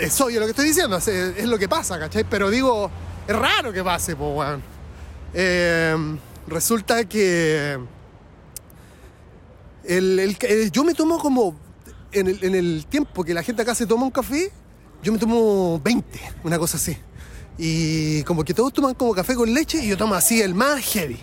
Es 0.00 0.20
obvio 0.20 0.40
lo 0.40 0.46
que 0.46 0.50
estoy 0.50 0.66
diciendo, 0.66 0.96
es, 0.96 1.44
lo 1.44 1.58
que 1.58 1.68
pasa, 1.68 1.98
¿cachai? 1.98 2.24
Pero 2.24 2.50
digo, 2.50 2.90
es 3.28 3.36
raro 3.36 3.72
que 3.72 3.84
pase, 3.84 4.16
po, 4.16 4.30
weón. 4.30 4.62
Eh, 5.34 5.96
resulta 6.46 7.04
que 7.08 7.78
el- 9.84 10.36
el- 10.40 10.70
yo 10.70 10.84
me 10.84 10.94
tomo 10.94 11.18
como 11.18 11.56
en 12.12 12.28
el, 12.54 12.86
tiempo 12.86 13.24
que 13.24 13.34
la 13.34 13.42
gente 13.42 13.62
acá 13.62 13.74
se 13.74 13.86
toma 13.86 14.04
un 14.04 14.10
café, 14.10 14.52
yo 15.02 15.12
me 15.12 15.18
tomo 15.18 15.80
20, 15.82 16.20
una 16.44 16.58
cosa 16.58 16.76
así. 16.76 16.96
Y 17.58 18.22
como 18.22 18.44
que 18.44 18.54
todos 18.54 18.72
toman 18.72 18.94
como 18.94 19.12
café 19.14 19.34
con 19.34 19.52
leche 19.52 19.78
y 19.84 19.88
yo 19.88 19.96
tomo 19.96 20.14
así 20.14 20.40
el 20.40 20.54
más 20.54 20.80
heavy. 20.84 21.18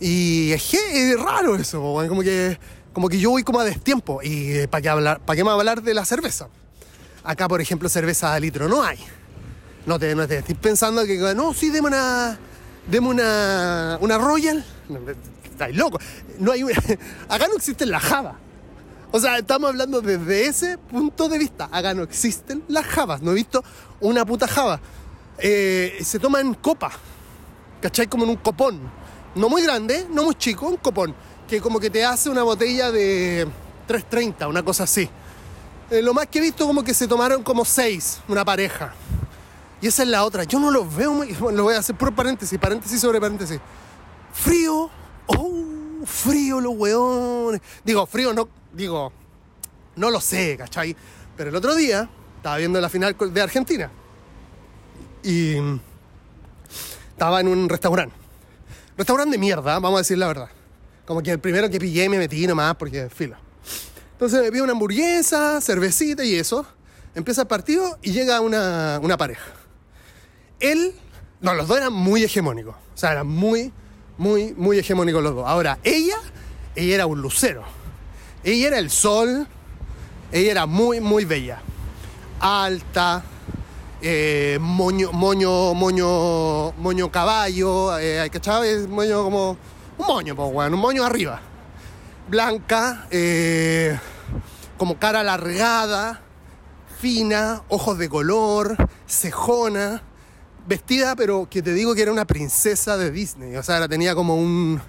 Y 0.00 0.50
es, 0.52 0.74
es 0.74 1.18
raro 1.18 1.54
eso, 1.56 1.80
como 1.80 2.22
que, 2.22 2.58
como 2.92 3.08
que 3.08 3.18
yo 3.18 3.30
voy 3.30 3.44
como 3.44 3.60
a 3.60 3.64
destiempo. 3.64 4.20
¿Y 4.22 4.66
para 4.66 4.82
qué, 4.82 4.88
hablar, 4.88 5.20
qué 5.34 5.44
me 5.44 5.50
hablar 5.50 5.82
de 5.82 5.94
la 5.94 6.04
cerveza? 6.04 6.48
Acá, 7.24 7.48
por 7.48 7.60
ejemplo, 7.60 7.88
cerveza 7.88 8.34
a 8.34 8.40
litro 8.40 8.68
no 8.68 8.82
hay. 8.82 8.98
No 9.86 9.98
te, 9.98 10.14
no 10.14 10.26
te 10.26 10.38
estoy 10.38 10.56
pensando 10.56 11.04
que, 11.04 11.16
no, 11.34 11.54
sí, 11.54 11.70
deme 11.70 11.88
una, 11.88 12.38
deme 12.88 13.08
una, 13.08 13.98
una 14.00 14.18
Royal. 14.18 14.64
Estáis 15.44 15.76
loco. 15.76 15.98
No 16.38 16.52
hay, 16.52 16.62
acá 17.28 17.48
no 17.48 17.56
existen 17.56 17.90
las 17.90 18.02
Java. 18.02 18.36
O 19.12 19.20
sea, 19.20 19.38
estamos 19.38 19.70
hablando 19.70 20.00
desde 20.00 20.46
ese 20.46 20.78
punto 20.78 21.28
de 21.28 21.38
vista. 21.38 21.68
Acá 21.72 21.94
no 21.94 22.02
existen 22.02 22.62
las 22.68 22.84
Javas. 22.84 23.22
No 23.22 23.30
he 23.30 23.34
visto 23.34 23.64
una 24.00 24.26
puta 24.26 24.46
Java. 24.46 24.80
Eh, 25.38 25.98
se 26.02 26.18
toma 26.18 26.40
en 26.40 26.54
copa. 26.54 26.90
¿Cachai? 27.80 28.08
Como 28.08 28.24
en 28.24 28.30
un 28.30 28.36
copón. 28.36 28.80
No 29.34 29.48
muy 29.48 29.62
grande, 29.62 30.06
no 30.10 30.24
muy 30.24 30.34
chico, 30.34 30.66
un 30.66 30.76
copón. 30.76 31.14
Que 31.48 31.60
como 31.60 31.78
que 31.78 31.90
te 31.90 32.04
hace 32.04 32.28
una 32.28 32.42
botella 32.42 32.90
de 32.90 33.46
3.30, 33.88 34.48
una 34.48 34.62
cosa 34.62 34.84
así. 34.84 35.08
Eh, 35.90 36.02
lo 36.02 36.12
más 36.12 36.26
que 36.26 36.38
he 36.38 36.42
visto 36.42 36.66
como 36.66 36.82
que 36.82 36.92
se 36.92 37.06
tomaron 37.06 37.42
como 37.42 37.64
seis, 37.64 38.18
una 38.28 38.44
pareja. 38.44 38.92
Y 39.80 39.88
esa 39.88 40.02
es 40.02 40.08
la 40.08 40.24
otra. 40.24 40.44
Yo 40.44 40.58
no 40.58 40.70
los 40.70 40.94
veo 40.94 41.24
lo 41.52 41.62
voy 41.62 41.74
a 41.74 41.78
hacer 41.78 41.96
por 41.96 42.14
paréntesis, 42.14 42.58
paréntesis 42.58 43.00
sobre 43.00 43.20
paréntesis. 43.20 43.60
Frío. 44.32 44.90
Oh, 45.26 45.64
frío 46.04 46.60
los 46.60 46.74
weones. 46.76 47.60
Digo, 47.84 48.06
frío 48.06 48.32
no... 48.32 48.48
Digo, 48.72 49.12
no 49.96 50.10
lo 50.10 50.20
sé, 50.20 50.56
¿cachai? 50.56 50.94
Pero 51.36 51.50
el 51.50 51.56
otro 51.56 51.74
día 51.74 52.08
estaba 52.36 52.58
viendo 52.58 52.80
la 52.80 52.88
final 52.88 53.16
de 53.18 53.40
Argentina. 53.40 53.90
Y 55.22 55.56
estaba 57.10 57.40
en 57.40 57.48
un 57.48 57.68
restaurante. 57.68 58.14
Restaurante 58.96 59.32
de 59.32 59.38
mierda, 59.38 59.78
vamos 59.78 59.94
a 59.94 59.98
decir 59.98 60.18
la 60.18 60.28
verdad. 60.28 60.48
Como 61.06 61.22
que 61.22 61.30
el 61.30 61.38
primero 61.38 61.68
que 61.70 61.78
pillé 61.78 62.08
me 62.08 62.18
metí 62.18 62.46
nomás 62.46 62.76
porque 62.76 63.08
filo. 63.08 63.36
Entonces 64.12 64.42
me 64.42 64.50
pido 64.50 64.64
una 64.64 64.72
hamburguesa, 64.72 65.60
cervecita 65.60 66.24
y 66.24 66.34
eso. 66.34 66.66
Empieza 67.14 67.42
el 67.42 67.46
partido 67.46 67.98
y 68.02 68.12
llega 68.12 68.40
una 68.40 69.16
pareja. 69.18 69.65
Él, 70.60 70.94
no, 71.40 71.54
los 71.54 71.68
dos 71.68 71.78
eran 71.78 71.92
muy 71.92 72.24
hegemónicos. 72.24 72.74
O 72.74 72.96
sea, 72.96 73.12
eran 73.12 73.26
muy, 73.26 73.72
muy, 74.18 74.54
muy 74.54 74.78
hegemónicos 74.78 75.22
los 75.22 75.34
dos. 75.34 75.46
Ahora, 75.46 75.78
ella, 75.84 76.16
ella 76.74 76.94
era 76.94 77.06
un 77.06 77.20
lucero. 77.20 77.64
Ella 78.44 78.68
era 78.68 78.78
el 78.78 78.90
sol. 78.90 79.46
Ella 80.32 80.50
era 80.50 80.66
muy, 80.66 81.00
muy 81.00 81.24
bella. 81.24 81.60
Alta, 82.40 83.22
eh, 84.02 84.58
moño, 84.60 85.10
moño, 85.12 85.72
moño, 85.74 86.72
moño 86.72 87.10
caballo, 87.10 87.98
eh, 87.98 88.28
¿cachai? 88.30 88.68
Es 88.68 88.88
Moño 88.88 89.24
como 89.24 89.56
un 89.98 90.06
moño, 90.06 90.36
pues, 90.36 90.52
weón, 90.52 90.74
un 90.74 90.80
moño 90.80 91.04
arriba. 91.04 91.40
Blanca, 92.28 93.06
eh, 93.10 93.98
como 94.76 94.98
cara 94.98 95.20
alargada, 95.20 96.20
fina, 97.00 97.62
ojos 97.68 97.96
de 97.98 98.08
color, 98.08 98.76
cejona, 99.06 100.02
vestida, 100.66 101.16
pero 101.16 101.48
que 101.48 101.62
te 101.62 101.72
digo 101.72 101.94
que 101.94 102.02
era 102.02 102.12
una 102.12 102.24
princesa 102.24 102.96
de 102.96 103.10
Disney. 103.10 103.56
O 103.56 103.62
sea, 103.62 103.80
la 103.80 103.88
tenía 103.88 104.14
como 104.14 104.36
un. 104.36 104.80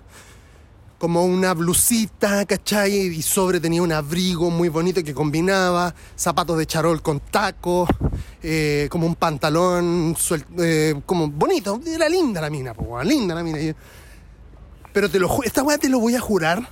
como 0.98 1.26
una 1.26 1.54
blusita, 1.54 2.46
¿cachai? 2.46 2.94
Y 2.94 3.22
sobre 3.22 3.60
tenía 3.60 3.82
un 3.82 3.92
abrigo 3.92 4.50
muy 4.50 4.70
bonito 4.70 5.04
que 5.04 5.14
combinaba, 5.14 5.94
zapatos 6.16 6.58
de 6.58 6.66
charol 6.66 7.02
con 7.02 7.20
tacos, 7.20 7.90
eh, 8.42 8.88
como 8.90 9.06
un 9.06 9.16
pantalón 9.16 10.16
eh, 10.60 10.96
como 11.06 11.30
bonito. 11.30 11.80
Era 11.86 12.10
linda 12.10 12.42
la 12.42 12.50
mina, 12.50 12.74
po, 12.74 13.02
linda 13.04 13.36
la 13.36 13.44
mina. 13.44 13.76
Pero 14.92 15.10
te 15.10 15.20
lo 15.20 15.44
esta 15.44 15.64
weá 15.64 15.78
te 15.78 15.90
lo 15.90 16.00
voy 16.00 16.16
a 16.16 16.20
jurar 16.20 16.68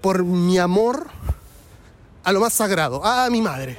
por 0.00 0.22
mi 0.22 0.58
amor 0.58 1.06
a 2.24 2.32
lo 2.32 2.40
más 2.40 2.52
sagrado, 2.52 3.04
a 3.04 3.30
mi 3.30 3.40
madre. 3.40 3.78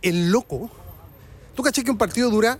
El 0.00 0.30
loco, 0.30 0.70
tú 1.56 1.62
caché 1.62 1.82
que 1.82 1.90
un 1.90 1.98
partido 1.98 2.30
dura 2.30 2.58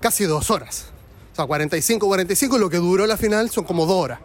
casi 0.00 0.24
dos 0.24 0.50
horas. 0.50 0.86
O 1.32 1.36
sea, 1.36 1.46
45, 1.46 2.06
45, 2.06 2.58
lo 2.58 2.68
que 2.68 2.78
duró 2.78 3.06
la 3.06 3.16
final 3.16 3.48
son 3.50 3.64
como 3.64 3.86
dos 3.86 3.96
horas. 3.96 4.18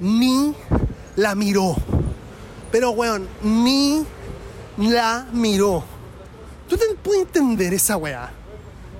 Ni 0.00 0.54
la 1.14 1.34
miró. 1.34 1.76
Pero, 2.72 2.90
weón, 2.90 3.28
ni 3.42 4.04
la 4.78 5.26
miró. 5.32 5.84
¿Tú 6.68 6.76
te, 6.76 6.84
puedes 7.02 7.22
entender 7.22 7.74
esa 7.74 7.96
weá? 7.96 8.32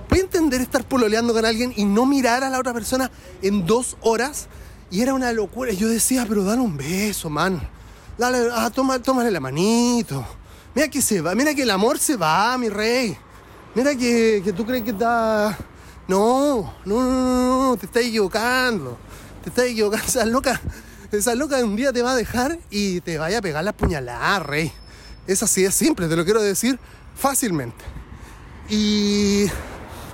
¿Puedes 0.07 0.25
entender 0.25 0.61
estar 0.61 0.85
pololeando 0.85 1.33
con 1.33 1.45
alguien 1.45 1.73
y 1.75 1.83
no 1.83 2.05
mirar 2.05 2.43
a 2.43 2.49
la 2.49 2.59
otra 2.59 2.73
persona 2.73 3.11
en 3.41 3.65
dos 3.65 3.97
horas? 4.01 4.47
Y 4.89 5.01
era 5.01 5.13
una 5.13 5.33
locura. 5.33 5.73
Yo 5.73 5.89
decía, 5.89 6.25
pero 6.27 6.43
dale 6.43 6.61
un 6.61 6.77
beso, 6.77 7.29
man. 7.29 7.61
Dale, 8.17 8.49
ah, 8.53 8.69
toma, 8.69 8.99
tómale 9.01 9.31
la 9.31 9.39
manito. 9.39 10.25
Mira 10.73 10.87
que 10.87 11.01
se 11.01 11.21
va, 11.21 11.35
mira 11.35 11.53
que 11.53 11.63
el 11.63 11.71
amor 11.71 11.99
se 11.99 12.15
va, 12.15 12.57
mi 12.57 12.69
rey. 12.69 13.17
Mira 13.75 13.95
que, 13.95 14.41
que 14.43 14.53
tú 14.53 14.65
crees 14.65 14.83
que 14.83 14.91
está. 14.91 15.57
No, 16.07 16.73
no, 16.85 17.03
no, 17.03 17.69
no, 17.69 17.77
te 17.77 17.85
estás 17.85 18.03
equivocando. 18.03 18.97
Te 19.43 19.49
estás 19.49 19.65
equivocando. 19.65 20.05
Esa 20.07 20.25
loca, 20.25 20.61
esa 21.11 21.35
loca 21.35 21.63
un 21.63 21.75
día 21.75 21.93
te 21.93 22.01
va 22.01 22.11
a 22.11 22.15
dejar 22.15 22.59
y 22.69 23.01
te 23.01 23.17
vaya 23.17 23.39
a 23.39 23.41
pegar 23.41 23.63
la 23.63 23.73
puñalada, 23.73 24.39
rey. 24.39 24.71
Es 25.25 25.43
así, 25.43 25.63
es 25.63 25.75
simple, 25.75 26.07
te 26.07 26.15
lo 26.15 26.25
quiero 26.25 26.41
decir 26.41 26.79
fácilmente. 27.15 27.83
Y 28.69 29.45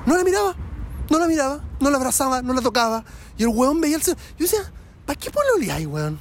no 0.05 0.17
la 0.17 0.23
miraba, 0.23 0.55
no 1.09 1.19
la 1.19 1.27
miraba, 1.27 1.63
no 1.79 1.89
la 1.89 1.97
abrazaba, 1.97 2.41
no 2.41 2.53
la 2.53 2.61
tocaba. 2.61 3.03
Y 3.37 3.43
el 3.43 3.49
weón 3.49 3.81
veía 3.81 3.97
el... 3.97 4.03
Yo 4.03 4.15
decía, 4.37 4.71
¿para 5.05 5.19
qué 5.19 5.31
pololeáis, 5.31 5.87
weón? 5.87 6.19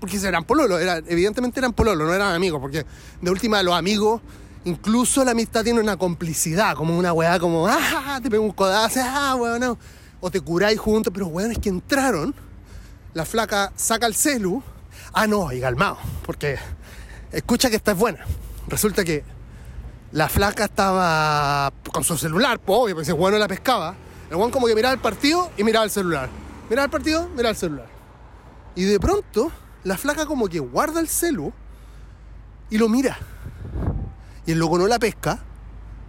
Porque 0.00 0.16
eran 0.18 0.44
pololos, 0.44 0.80
evidentemente 1.06 1.60
eran 1.60 1.72
pololos, 1.72 2.06
no 2.06 2.12
eran 2.12 2.34
amigos, 2.34 2.60
porque 2.60 2.84
de 3.20 3.30
última 3.30 3.62
los 3.62 3.74
amigos, 3.74 4.20
incluso 4.64 5.24
la 5.24 5.32
amistad 5.32 5.62
tiene 5.62 5.80
una 5.80 5.96
complicidad, 5.96 6.74
como 6.74 6.96
una 6.96 7.12
weá, 7.12 7.38
como, 7.38 7.66
ah, 7.68 8.18
te 8.22 8.30
pego 8.30 8.44
un 8.44 8.52
codazo, 8.52 9.00
ah, 9.02 9.36
weón. 9.36 9.78
O 10.20 10.30
te 10.30 10.40
curáis 10.40 10.78
juntos, 10.78 11.12
pero 11.12 11.26
weón, 11.26 11.52
es 11.52 11.58
que 11.58 11.68
entraron, 11.68 12.34
la 13.12 13.24
flaca 13.24 13.72
saca 13.76 14.06
el 14.06 14.14
celu, 14.14 14.62
ah, 15.12 15.26
no, 15.26 15.52
y 15.52 15.60
calmado, 15.60 15.98
porque 16.24 16.58
escucha 17.30 17.68
que 17.68 17.76
esta 17.76 17.92
es 17.92 17.98
buena. 17.98 18.24
Resulta 18.68 19.04
que 19.04 19.24
la 20.12 20.28
flaca 20.28 20.64
estaba 20.64 21.72
con 21.92 22.04
su 22.04 22.16
celular, 22.16 22.58
pues 22.58 22.78
obvio, 22.78 22.94
porque 22.94 23.02
ese 23.02 23.12
weón 23.12 23.32
no 23.32 23.38
la 23.38 23.48
pescaba. 23.48 23.94
El 24.30 24.36
weón 24.36 24.50
como 24.50 24.66
que 24.66 24.74
miraba 24.74 24.94
el 24.94 25.00
partido 25.00 25.50
y 25.56 25.64
miraba 25.64 25.84
el 25.84 25.90
celular. 25.90 26.30
Miraba 26.70 26.86
el 26.86 26.90
partido, 26.90 27.28
miraba 27.28 27.50
el 27.50 27.56
celular. 27.56 27.88
Y 28.74 28.84
de 28.84 28.98
pronto, 28.98 29.52
la 29.84 29.98
flaca 29.98 30.24
como 30.24 30.48
que 30.48 30.58
guarda 30.58 31.00
el 31.00 31.08
celu 31.08 31.52
y 32.70 32.78
lo 32.78 32.88
mira. 32.88 33.18
Y 34.46 34.52
el 34.52 34.58
loco 34.58 34.78
no 34.78 34.86
la 34.86 34.98
pesca, 34.98 35.42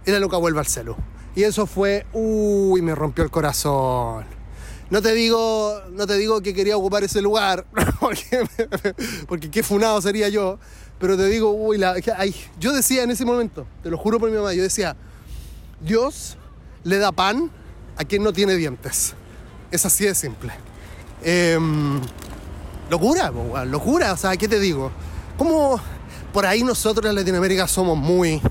y 0.04 0.10
la 0.10 0.18
loca 0.18 0.36
vuelve 0.36 0.60
al 0.60 0.66
celu. 0.66 0.96
Y 1.34 1.42
eso 1.42 1.66
fue, 1.66 2.06
uy, 2.12 2.80
me 2.82 2.94
rompió 2.94 3.24
el 3.24 3.30
corazón. 3.30 4.24
No 4.88 5.02
te 5.02 5.12
digo, 5.12 5.80
no 5.92 6.06
te 6.06 6.14
digo 6.14 6.40
que 6.40 6.54
quería 6.54 6.76
ocupar 6.76 7.02
ese 7.02 7.20
lugar, 7.20 7.66
porque, 9.28 9.50
qué 9.50 9.62
funado 9.62 10.00
sería 10.00 10.28
yo, 10.28 10.58
pero 11.00 11.16
te 11.16 11.26
digo, 11.26 11.50
uy, 11.50 11.76
la, 11.76 11.96
ay, 12.16 12.34
yo 12.60 12.72
decía 12.72 13.02
en 13.02 13.10
ese 13.10 13.24
momento, 13.24 13.66
te 13.82 13.90
lo 13.90 13.98
juro 13.98 14.20
por 14.20 14.30
mi 14.30 14.36
mamá, 14.36 14.54
yo 14.54 14.62
decía, 14.62 14.96
Dios 15.80 16.38
le 16.84 16.98
da 16.98 17.10
pan 17.10 17.50
a 17.96 18.04
quien 18.04 18.22
no 18.22 18.32
tiene 18.32 18.54
dientes. 18.54 19.14
Es 19.72 19.84
así 19.84 20.04
de 20.04 20.14
simple. 20.14 20.52
Em, 21.22 22.00
locura, 22.88 23.32
locura, 23.64 24.12
o 24.12 24.16
sea, 24.16 24.36
¿qué 24.36 24.46
te 24.46 24.60
digo? 24.60 24.92
Como 25.36 25.80
por 26.36 26.44
ahí 26.44 26.62
nosotros 26.62 27.08
en 27.08 27.16
Latinoamérica 27.16 27.66
somos 27.66 27.96
muy, 27.96 28.42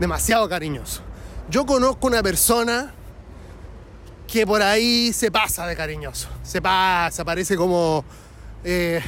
demasiado 0.00 0.48
cariñosos. 0.48 1.02
Yo 1.50 1.66
conozco 1.66 2.06
una 2.06 2.22
persona 2.22 2.94
que 4.26 4.46
por 4.46 4.62
ahí 4.62 5.12
se 5.12 5.30
pasa 5.30 5.66
de 5.66 5.76
cariñoso, 5.76 6.28
se 6.42 6.62
pasa, 6.62 7.22
parece 7.22 7.54
como 7.54 8.02
eh, 8.64 8.98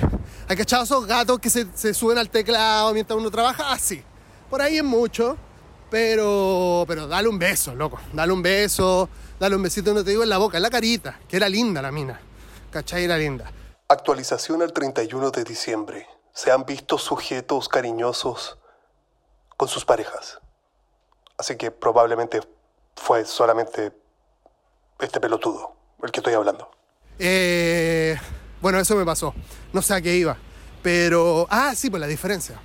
¿Hay 0.49 0.59
esos 0.61 1.07
gatos 1.07 1.39
que 1.39 1.49
se, 1.49 1.95
suben 1.95 2.19
al 2.19 2.29
teclado 2.29 2.93
mientras 2.93 3.19
uno 3.19 3.31
trabaja? 3.31 3.73
Así. 3.73 4.03
Ah, 4.05 4.47
Por 4.51 4.61
ahí 4.61 4.77
es 4.77 4.85
mucho, 4.85 5.39
pero, 5.89 6.85
pero 6.87 7.07
dale 7.09 7.29
un 7.29 7.39
beso, 7.39 7.75
loco. 7.75 7.99
Dale 8.13 8.35
un 8.35 8.43
beso, 8.43 9.09
dale 9.41 9.57
un 9.57 9.63
besito, 9.63 9.95
no 9.95 10.05
te 10.05 10.11
digo 10.11 10.25
en 10.25 10.29
la 10.29 10.37
boca, 10.37 10.59
en 10.59 10.63
la 10.63 10.69
carita, 10.69 11.19
que 11.27 11.39
era 11.39 11.49
linda 11.49 11.81
la 11.81 11.91
mina. 11.91 12.21
¿Cachai? 12.71 13.05
Era 13.05 13.17
linda. 13.17 13.51
Actualización 13.89 14.61
al 14.61 14.75
31 14.75 15.31
de 15.31 15.43
diciembre. 15.43 16.16
Se 16.37 16.53
han 16.53 16.67
visto 16.67 16.99
sujetos 16.99 17.67
cariñosos 17.67 18.59
con 19.57 19.69
sus 19.69 19.87
parejas. 19.87 20.39
Así 21.39 21.57
que 21.57 21.71
probablemente 21.71 22.41
fue 22.95 23.25
solamente 23.25 23.91
este 24.99 25.19
pelotudo, 25.19 25.75
el 26.03 26.11
que 26.11 26.21
estoy 26.21 26.35
hablando. 26.35 26.71
Eh, 27.19 28.19
bueno, 28.61 28.79
eso 28.79 28.95
me 28.97 29.07
pasó. 29.07 29.33
No 29.73 29.81
sé 29.81 29.95
a 29.95 30.03
qué 30.03 30.15
iba. 30.15 30.37
Pero. 30.83 31.47
Ah, 31.49 31.75
sí, 31.75 31.89
pues 31.89 32.03
la 32.03 32.07
diferencia. 32.07 32.61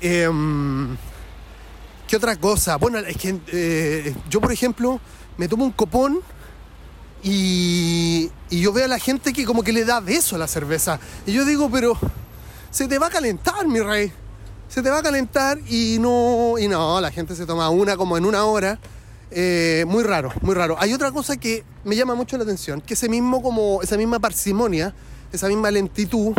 Em, 0.00 0.96
¿Qué 2.08 2.16
otra 2.16 2.34
cosa? 2.34 2.78
Bueno, 2.78 2.98
es 2.98 3.16
que 3.16 3.40
eh, 3.52 4.12
yo, 4.28 4.40
por 4.40 4.50
ejemplo, 4.50 4.98
me 5.36 5.46
tomo 5.46 5.64
un 5.64 5.70
copón 5.70 6.20
y, 7.24 8.30
yo 8.50 8.72
veo 8.72 8.84
a 8.84 8.88
la 8.88 8.98
gente 8.98 9.32
que 9.32 9.44
como 9.44 9.62
que 9.62 9.72
le 9.72 9.84
da 9.84 9.98
beso 10.00 10.36
a 10.36 10.38
la 10.38 10.46
cerveza. 10.46 11.00
Y 11.26 11.32
yo 11.32 11.44
digo, 11.44 11.70
pero 11.70 11.98
se 12.70 12.86
te 12.86 12.98
va 12.98 13.06
a 13.06 13.10
calentar, 13.10 13.66
mi 13.66 13.80
rey. 13.80 14.12
Se 14.68 14.82
te 14.82 14.90
va 14.90 14.98
a 14.98 15.02
calentar 15.02 15.58
y 15.68 15.98
no, 15.98 16.56
y 16.58 16.68
no, 16.68 17.00
la 17.00 17.10
gente 17.10 17.34
se 17.34 17.46
toma 17.46 17.70
una 17.70 17.96
como 17.96 18.16
en 18.18 18.24
una 18.24 18.44
hora 18.44 18.78
eh, 19.30 19.84
muy 19.88 20.04
raro, 20.04 20.32
muy 20.42 20.54
raro. 20.54 20.76
Hay 20.78 20.92
otra 20.92 21.10
cosa 21.12 21.36
que 21.36 21.64
me 21.84 21.96
llama 21.96 22.14
mucho 22.14 22.36
la 22.36 22.44
atención, 22.44 22.80
que 22.80 22.94
ese 22.94 23.08
mismo 23.08 23.42
como, 23.42 23.82
esa 23.82 23.96
misma 23.96 24.18
parsimonia, 24.18 24.94
esa 25.32 25.48
misma 25.48 25.70
lentitud, 25.70 26.34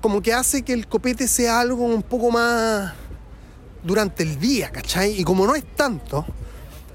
como 0.00 0.22
que 0.22 0.32
hace 0.32 0.62
que 0.62 0.72
el 0.72 0.88
copete 0.88 1.28
sea 1.28 1.60
algo 1.60 1.84
un 1.84 2.02
poco 2.02 2.30
más 2.30 2.92
durante 3.82 4.22
el 4.22 4.38
día, 4.38 4.70
¿cachai? 4.70 5.20
Y 5.20 5.24
como 5.24 5.46
no 5.46 5.54
es 5.54 5.64
tanto, 5.76 6.24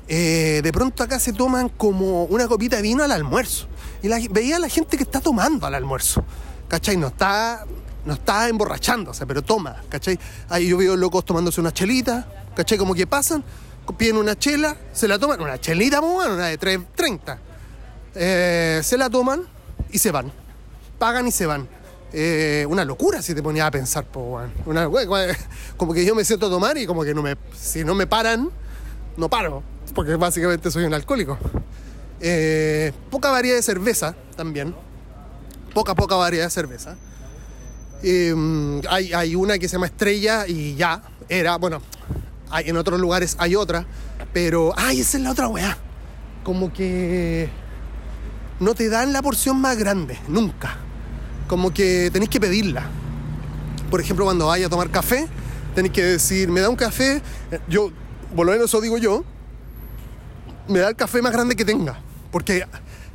eh, 0.08 0.62
de 0.64 0.72
pronto 0.72 1.04
acá 1.04 1.20
se 1.20 1.34
toman 1.34 1.70
como 1.70 2.26
una 2.26 2.48
copita 2.48 2.78
de 2.78 2.82
vino 2.82 3.04
al 3.04 3.12
almuerzo. 3.12 3.68
Y 4.02 4.10
veía 4.30 4.58
a 4.58 4.60
la 4.60 4.70
gente 4.70 4.96
que 4.96 5.04
está 5.04 5.20
tomando 5.20 5.66
al 5.66 5.76
almuerzo, 5.76 6.24
¿cachai? 6.68 6.98
No 6.98 7.08
está, 7.08 7.66
no 8.06 8.14
está 8.14 8.48
emborrachándose, 8.48 9.26
pero 9.26 9.42
toma, 9.42 9.84
¿cachai? 9.90 10.20
Ahí 10.50 10.68
yo 10.68 10.78
veo 10.78 10.96
locos 10.96 11.26
tomándose 11.26 11.60
una 11.60 11.74
chelita, 11.74 12.28
¿cachai? 12.56 12.78
Como 12.78 12.94
que 12.94 13.08
pasan 13.08 13.44
piden 13.96 14.18
una 14.18 14.38
chela, 14.38 14.76
se 14.92 15.08
la 15.08 15.20
toman, 15.20 15.40
una 15.42 15.60
chelita 15.60 16.00
buena, 16.00 16.34
una 16.34 16.48
de 16.48 16.60
3.30. 16.60 17.38
Eh, 18.16 18.82
se 18.84 18.98
la 18.98 19.10
toman 19.10 19.44
y 19.92 20.00
se 20.00 20.12
van. 20.12 20.32
Pagan 20.98 21.28
y 21.28 21.32
se 21.32 21.46
van. 21.46 21.68
Eh, 22.12 22.66
una 22.70 22.86
locura 22.86 23.22
si 23.22 23.36
te 23.36 23.44
ponías 23.44 23.68
a 23.68 23.72
pensar, 23.72 24.06
una, 24.66 24.90
como 25.76 25.94
que 25.94 26.06
yo 26.06 26.16
me 26.16 26.24
siento 26.24 26.48
a 26.48 26.50
tomar 26.50 26.78
y 26.78 26.88
como 26.88 27.04
que 27.04 27.14
si 27.54 27.84
no 27.84 27.94
me 27.94 28.08
paran, 28.08 28.50
no 29.18 29.30
paro, 29.30 29.62
porque 29.98 30.16
básicamente 30.16 30.70
soy 30.70 30.84
un 30.84 30.94
alcohólico. 30.94 31.40
Eh, 32.22 32.94
poca 33.10 33.32
variedad 33.32 33.56
de 33.56 33.64
cerveza 33.64 34.16
también, 34.36 34.76
poca, 35.74 35.96
poca 35.96 36.16
variedad 36.16 36.46
de 36.46 36.52
cerveza. 36.52 36.96
hay, 38.90 39.14
hay 39.14 39.34
una 39.34 39.58
que 39.58 39.68
se 39.68 39.74
llama 39.74 39.88
Estrella 39.88 40.46
y 40.48 40.76
ya, 40.76 41.02
era, 41.28 41.58
bueno, 41.58 41.82
en 42.60 42.78
otros 42.78 43.00
lugares 43.00 43.38
hay 43.40 43.56
otra, 43.56 43.88
pero, 44.34 44.72
ay, 44.78 45.00
esa 45.00 45.18
es 45.18 45.24
la 45.24 45.32
otra 45.32 45.48
weá. 45.48 45.76
Como 46.44 46.72
que 46.72 47.50
no 48.60 48.76
te 48.76 48.90
dan 48.90 49.14
la 49.14 49.24
porción 49.24 49.60
más 49.60 49.80
grande, 49.80 50.20
nunca. 50.28 50.78
Como 51.48 51.74
que 51.74 52.12
tenéis 52.14 52.30
que 52.30 52.40
pedirla. 52.40 52.86
Por 53.90 54.00
ejemplo, 54.00 54.26
cuando 54.26 54.46
vayas 54.46 54.68
a 54.68 54.70
tomar 54.70 54.92
café, 54.92 55.28
tenéis 55.74 55.92
que 55.92 56.04
decir, 56.04 56.50
me 56.50 56.62
da 56.62 56.70
un 56.70 56.76
café, 56.76 57.20
yo, 57.68 57.90
por 58.36 58.46
lo 58.46 58.52
menos 58.52 58.68
eso 58.70 58.80
digo 58.80 59.00
yo, 59.00 59.26
me 60.68 60.80
da 60.80 60.90
el 60.90 60.96
café 60.96 61.22
más 61.22 61.32
grande 61.32 61.56
que 61.56 61.66
tenga. 61.66 62.00
Porque 62.32 62.66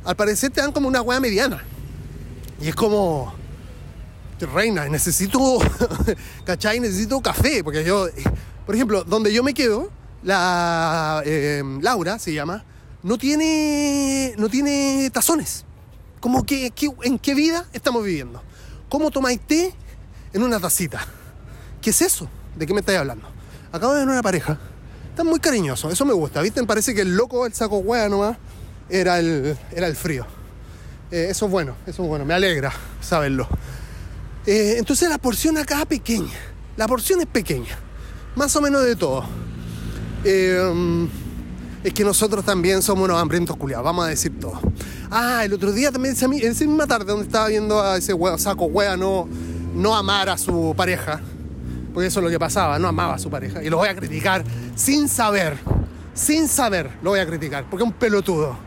al 0.03 0.15
parecer 0.15 0.51
te 0.51 0.61
dan 0.61 0.71
como 0.71 0.87
una 0.87 1.01
weá 1.01 1.19
mediana. 1.19 1.63
Y 2.61 2.69
es 2.69 2.75
como, 2.75 3.33
reina, 4.53 4.87
necesito, 4.87 5.59
¿cachai? 6.45 6.79
Necesito 6.79 7.21
café, 7.21 7.63
porque 7.63 7.83
yo 7.83 8.07
por 8.65 8.75
ejemplo, 8.75 9.03
donde 9.03 9.33
yo 9.33 9.43
me 9.43 9.53
quedo, 9.53 9.89
la 10.23 11.21
em, 11.25 11.81
Laura 11.81 12.17
se 12.17 12.33
llama, 12.33 12.63
no 13.01 13.17
tiene, 13.17 14.33
no 14.37 14.47
tiene 14.49 15.09
tazones. 15.11 15.65
Como 16.21 16.45
que, 16.45 16.71
¿en 17.03 17.19
qué 17.19 17.35
vida 17.35 17.65
estamos 17.73 18.05
viviendo? 18.05 18.41
¿Cómo 18.87 19.11
tomáis 19.11 19.41
té 19.41 19.73
en 20.31 20.43
una 20.43 20.59
tacita? 20.59 21.05
¿Qué 21.81 21.89
es 21.89 22.01
eso? 22.01 22.29
¿De 22.55 22.65
qué 22.65 22.73
me 22.73 22.79
estáis 22.79 22.99
hablando? 22.99 23.27
Acabo 23.73 23.93
de 23.93 23.99
ver 23.99 24.09
una 24.09 24.21
pareja. 24.21 24.57
Están 25.13 25.27
muy 25.27 25.39
cariñosos, 25.39 25.93
eso 25.93 26.05
me 26.05 26.13
gusta. 26.13 26.41
¿Viste? 26.41 26.63
Parece 26.63 26.95
que 26.95 27.01
el 27.01 27.15
loco, 27.15 27.45
el 27.45 27.53
saco 27.53 27.77
hueá 27.77 28.09
nomás, 28.09 28.35
era 28.89 29.19
el, 29.19 29.55
era 29.71 29.85
el 29.85 29.95
frío. 29.95 30.25
Eh, 31.11 31.27
eso 31.29 31.45
es 31.45 31.51
bueno, 31.51 31.75
eso 31.85 32.01
es 32.01 32.09
bueno, 32.09 32.25
me 32.25 32.33
alegra 32.33 32.73
saberlo. 32.99 33.47
Eh, 34.47 34.77
entonces 34.79 35.07
la 35.07 35.19
porción 35.19 35.59
acá 35.59 35.85
pequeña. 35.85 36.33
La 36.77 36.87
porción 36.87 37.21
es 37.21 37.27
pequeña 37.27 37.77
más 38.35 38.55
o 38.55 38.61
menos 38.61 38.83
de 38.83 38.95
todo. 38.95 39.23
Eh, 40.23 41.07
es 41.83 41.93
que 41.93 42.03
nosotros 42.03 42.43
también 42.43 42.81
somos 42.81 43.05
unos 43.05 43.21
hambrientos 43.21 43.55
culiados, 43.55 43.85
vamos 43.85 44.05
a 44.05 44.07
decir 44.07 44.39
todo. 44.39 44.59
Ah, 45.11 45.45
el 45.45 45.53
otro 45.53 45.71
día 45.71 45.91
también, 45.91 46.15
esa 46.15 46.27
misma 46.27 46.87
tarde 46.87 47.05
donde 47.05 47.27
estaba 47.27 47.49
viendo 47.49 47.79
a 47.83 47.97
ese 47.97 48.15
saco 48.39 48.65
wea 48.65 48.97
no, 48.97 49.27
no 49.75 49.95
amar 49.95 50.29
a 50.29 50.39
su 50.39 50.73
pareja, 50.75 51.21
porque 51.93 52.07
eso 52.07 52.19
es 52.19 52.23
lo 52.23 52.29
que 52.29 52.39
pasaba, 52.39 52.79
no 52.79 52.87
amaba 52.87 53.15
a 53.15 53.19
su 53.19 53.29
pareja, 53.29 53.63
y 53.63 53.69
lo 53.69 53.77
voy 53.77 53.89
a 53.89 53.95
criticar 53.95 54.43
sin 54.75 55.07
saber, 55.07 55.57
sin 56.13 56.47
saber, 56.47 56.89
lo 57.01 57.11
voy 57.11 57.19
a 57.19 57.25
criticar, 57.25 57.65
porque 57.69 57.83
es 57.83 57.89
un 57.89 57.95
pelotudo. 57.95 58.57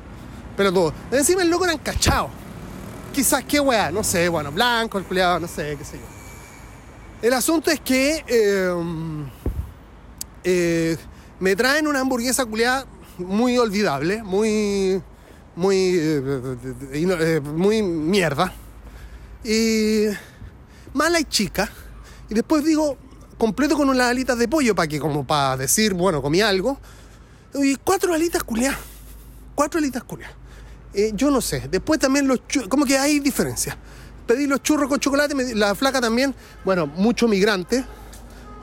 Pelotudo. 0.57 0.93
Encima 1.11 1.43
el 1.43 1.51
loco 1.51 1.65
era 1.65 1.75
encachado. 1.75 2.31
Quizás 3.13 3.45
qué 3.45 3.61
weá, 3.61 3.91
no 3.91 4.03
sé, 4.03 4.29
bueno, 4.29 4.51
blanco, 4.53 4.99
el 4.99 5.05
culiado, 5.05 5.41
no 5.41 5.49
sé, 5.49 5.77
qué 5.79 5.85
sé 5.85 5.99
yo. 5.99 6.05
El 7.23 7.33
asunto 7.33 7.71
es 7.71 7.81
que 7.81 8.25
eh, 8.27 9.27
eh, 10.45 10.97
me 11.41 11.57
traen 11.57 11.87
una 11.87 12.01
hamburguesa 12.01 12.45
culiada 12.45 12.87
muy 13.19 13.59
olvidable, 13.59 14.23
muy, 14.23 15.03
muy, 15.55 15.77
eh, 15.99 16.57
eh, 16.93 17.41
muy 17.41 17.83
mierda. 17.83 18.53
Y 19.43 20.05
mala 20.93 21.21
y 21.21 21.25
chica. 21.25 21.71
Y 22.29 22.35
después 22.35 22.65
digo, 22.65 22.97
completo 23.39 23.77
con 23.77 23.89
unas 23.89 24.09
alitas 24.09 24.39
de 24.39 24.49
pollo 24.49 24.75
para 24.75 24.89
que, 24.89 24.99
como 24.99 25.27
para 25.27 25.57
decir, 25.57 25.95
bueno, 25.95 26.23
comí 26.23 26.41
algo. 26.41 26.79
Y 27.55 27.77
cuatro 27.77 28.13
alitas 28.15 28.43
culiadas. 28.45 28.79
Cuatro 29.55 29.79
alitas 29.79 30.05
culiadas. 30.05 30.35
Eh, 30.95 31.13
yo 31.15 31.31
no 31.31 31.41
sé. 31.41 31.69
Después 31.71 31.99
también 32.01 32.27
los 32.29 32.47
churros, 32.49 32.69
como 32.69 32.85
que 32.85 32.99
hay 32.99 33.21
diferencia. 33.21 33.77
Pedí 34.27 34.47
los 34.47 34.63
churros 34.63 34.89
con 34.89 34.99
chocolate, 34.99 35.35
me- 35.35 35.55
la 35.55 35.75
flaca 35.75 36.01
también, 36.01 36.35
bueno, 36.65 36.87
mucho 36.87 37.29
migrante. 37.29 37.85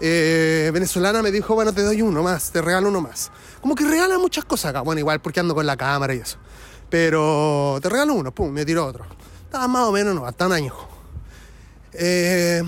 eh, 0.05 0.69
venezolana 0.73 1.21
me 1.21 1.31
dijo, 1.31 1.53
bueno, 1.55 1.71
te 1.71 1.81
doy 1.81 2.01
uno 2.01 2.21
más, 2.23 2.51
te 2.51 2.62
regalo 2.62 2.89
uno 2.89 2.99
más. 2.99 3.31
Como 3.62 3.73
que 3.75 3.86
regalan 3.86 4.19
muchas 4.19 4.43
cosas 4.43 4.71
acá. 4.71 4.81
Bueno, 4.81 4.99
igual 4.99 5.21
porque 5.21 5.39
ando 5.39 5.55
con 5.55 5.65
la 5.65 5.77
cámara 5.77 6.13
y 6.13 6.17
eso. 6.17 6.38
Pero 6.89 7.79
te 7.81 7.88
regalo 7.89 8.13
uno, 8.13 8.33
pum, 8.33 8.51
me 8.51 8.65
tiró 8.65 8.86
otro. 8.86 9.05
Estaba 9.45 9.67
más 9.69 9.83
o 9.88 9.91
menos, 9.93 10.13
no, 10.13 10.29
tan 10.33 10.51
añejo. 10.51 10.89
Eh, 11.93 12.63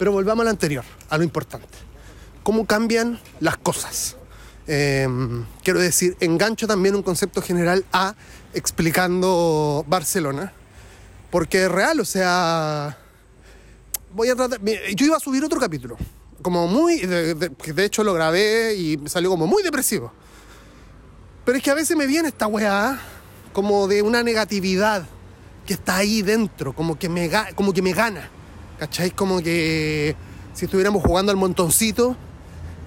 pero 0.00 0.12
volvamos 0.12 0.44
al 0.44 0.48
anterior, 0.48 0.82
a 1.10 1.18
lo 1.18 1.24
importante. 1.24 1.68
¿Cómo 2.42 2.66
cambian 2.66 3.20
las 3.38 3.58
cosas? 3.58 4.16
Eh, 4.66 5.06
quiero 5.62 5.78
decir, 5.78 6.16
engancho 6.20 6.66
también 6.66 6.94
un 6.94 7.02
concepto 7.02 7.42
general 7.42 7.84
a 7.92 8.14
explicando 8.54 9.84
Barcelona, 9.86 10.54
porque 11.30 11.64
es 11.64 11.70
real, 11.70 12.00
o 12.00 12.06
sea, 12.06 12.96
voy 14.14 14.30
a 14.30 14.36
tratar, 14.36 14.58
yo 14.64 15.04
iba 15.04 15.18
a 15.18 15.20
subir 15.20 15.44
otro 15.44 15.60
capítulo, 15.60 15.98
como 16.40 16.66
muy, 16.66 17.00
de, 17.00 17.84
hecho 17.84 18.02
lo 18.02 18.14
grabé 18.14 18.76
y 18.76 18.96
me 18.96 19.10
salió 19.10 19.28
como 19.28 19.46
muy 19.46 19.62
depresivo. 19.62 20.10
Pero 21.44 21.58
es 21.58 21.62
que 21.62 21.70
a 21.72 21.74
veces 21.74 21.94
me 21.94 22.06
viene 22.06 22.28
esta 22.28 22.46
weá 22.46 22.98
como 23.52 23.86
de 23.86 24.00
una 24.00 24.22
negatividad 24.22 25.06
que 25.66 25.74
está 25.74 25.96
ahí 25.96 26.22
dentro, 26.22 26.72
como 26.72 26.98
que 26.98 27.30
como 27.54 27.74
que 27.74 27.82
me 27.82 27.92
gana. 27.92 28.30
¿Cachai? 28.80 29.10
Como 29.10 29.42
que 29.42 30.16
si 30.54 30.64
estuviéramos 30.64 31.02
jugando 31.04 31.30
al 31.30 31.36
montoncito 31.36 32.16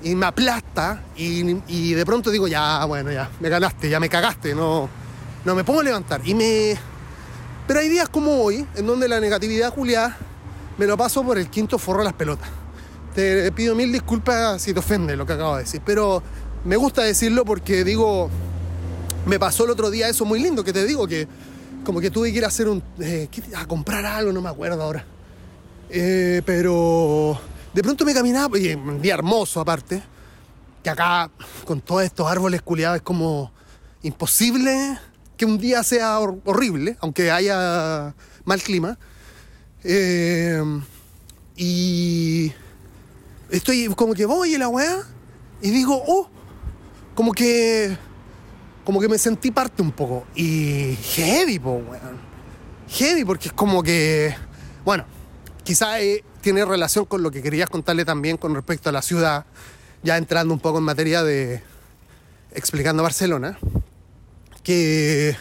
y 0.01 0.15
me 0.15 0.25
aplasta 0.25 1.03
y, 1.15 1.55
y 1.67 1.93
de 1.93 2.03
pronto 2.03 2.31
digo, 2.31 2.47
ya, 2.47 2.83
bueno, 2.85 3.11
ya, 3.11 3.29
me 3.39 3.47
ganaste, 3.47 3.91
ya 3.91 3.99
me 3.99 4.09
cagaste, 4.09 4.55
no, 4.55 4.89
no 5.45 5.53
me 5.53 5.61
a 5.61 5.83
levantar. 5.83 6.21
Y 6.25 6.33
me... 6.33 6.75
Pero 7.67 7.79
hay 7.79 7.89
días 7.89 8.09
como 8.09 8.41
hoy, 8.41 8.65
en 8.75 8.87
donde 8.87 9.07
la 9.07 9.19
negatividad, 9.19 9.71
Julia, 9.71 10.17
me 10.79 10.87
lo 10.87 10.97
paso 10.97 11.23
por 11.23 11.37
el 11.37 11.47
quinto 11.51 11.77
forro 11.77 11.99
de 11.99 12.05
las 12.05 12.13
pelotas. 12.13 12.49
Te 13.13 13.51
pido 13.51 13.75
mil 13.75 13.91
disculpas 13.91 14.59
si 14.63 14.73
te 14.73 14.79
ofende 14.79 15.15
lo 15.15 15.27
que 15.27 15.33
acabo 15.33 15.57
de 15.57 15.63
decir, 15.63 15.83
pero 15.85 16.23
me 16.65 16.75
gusta 16.75 17.03
decirlo 17.03 17.45
porque 17.45 17.83
digo, 17.83 18.31
me 19.27 19.37
pasó 19.37 19.65
el 19.65 19.69
otro 19.69 19.91
día 19.91 20.09
eso 20.09 20.25
muy 20.25 20.39
lindo 20.39 20.63
que 20.63 20.73
te 20.73 20.87
digo 20.87 21.07
que 21.07 21.27
como 21.85 22.01
que 22.01 22.09
tuve 22.09 22.31
que 22.31 22.39
ir 22.39 22.45
a 22.45 22.47
hacer 22.47 22.67
un 22.67 22.81
eh, 22.99 23.27
¿qué- 23.29 23.43
a 23.55 23.67
comprar 23.67 24.03
algo 24.05 24.33
no 24.33 24.41
me 24.41 24.49
acuerdo 24.49 24.81
ahora 24.81 25.05
Eh, 25.95 26.41
pero 26.43 27.39
de 27.71 27.83
pronto 27.83 28.03
me 28.03 28.15
caminaba 28.15 28.57
y 28.57 28.73
un 28.73 28.99
día 28.99 29.13
hermoso 29.13 29.59
aparte 29.61 30.01
que 30.83 30.89
acá 30.89 31.29
con 31.65 31.81
todos 31.81 32.01
estos 32.01 32.25
árboles 32.29 32.63
culiados 32.63 32.95
es 32.97 33.03
como 33.03 33.51
imposible 34.01 34.97
que 35.37 35.45
un 35.45 35.59
día 35.59 35.83
sea 35.83 36.19
hor- 36.19 36.41
horrible 36.45 36.97
aunque 36.99 37.29
haya 37.29 38.15
mal 38.43 38.59
clima 38.61 38.97
Eh, 39.83 40.63
y 41.55 42.51
estoy 43.51 43.87
como 43.95 44.15
que 44.15 44.25
voy 44.25 44.55
en 44.55 44.61
la 44.61 44.69
weá 44.69 44.97
y 45.61 45.69
digo 45.69 46.01
oh 46.07 46.27
como 47.13 47.33
que 47.33 47.95
como 48.83 48.99
que 48.99 49.07
me 49.07 49.17
sentí 49.19 49.51
parte 49.51 49.81
un 49.81 49.91
poco. 49.91 50.25
Y 50.35 50.97
heavy, 51.15 51.57
po, 51.59 51.73
weón. 51.75 52.17
Heavy, 52.89 53.23
porque 53.23 53.47
es 53.47 53.53
como 53.53 53.81
que, 53.81 54.35
bueno, 54.83 55.05
quizá 55.63 56.01
eh, 56.01 56.23
tiene 56.41 56.65
relación 56.65 57.05
con 57.05 57.23
lo 57.23 57.31
que 57.31 57.41
querías 57.41 57.69
contarle 57.69 58.05
también 58.05 58.37
con 58.37 58.53
respecto 58.53 58.89
a 58.89 58.91
la 58.91 59.01
ciudad, 59.01 59.45
ya 60.03 60.17
entrando 60.17 60.53
un 60.53 60.59
poco 60.59 60.79
en 60.79 60.83
materia 60.83 61.23
de 61.23 61.63
explicando 62.53 63.03
Barcelona, 63.03 63.57
que 64.63 65.35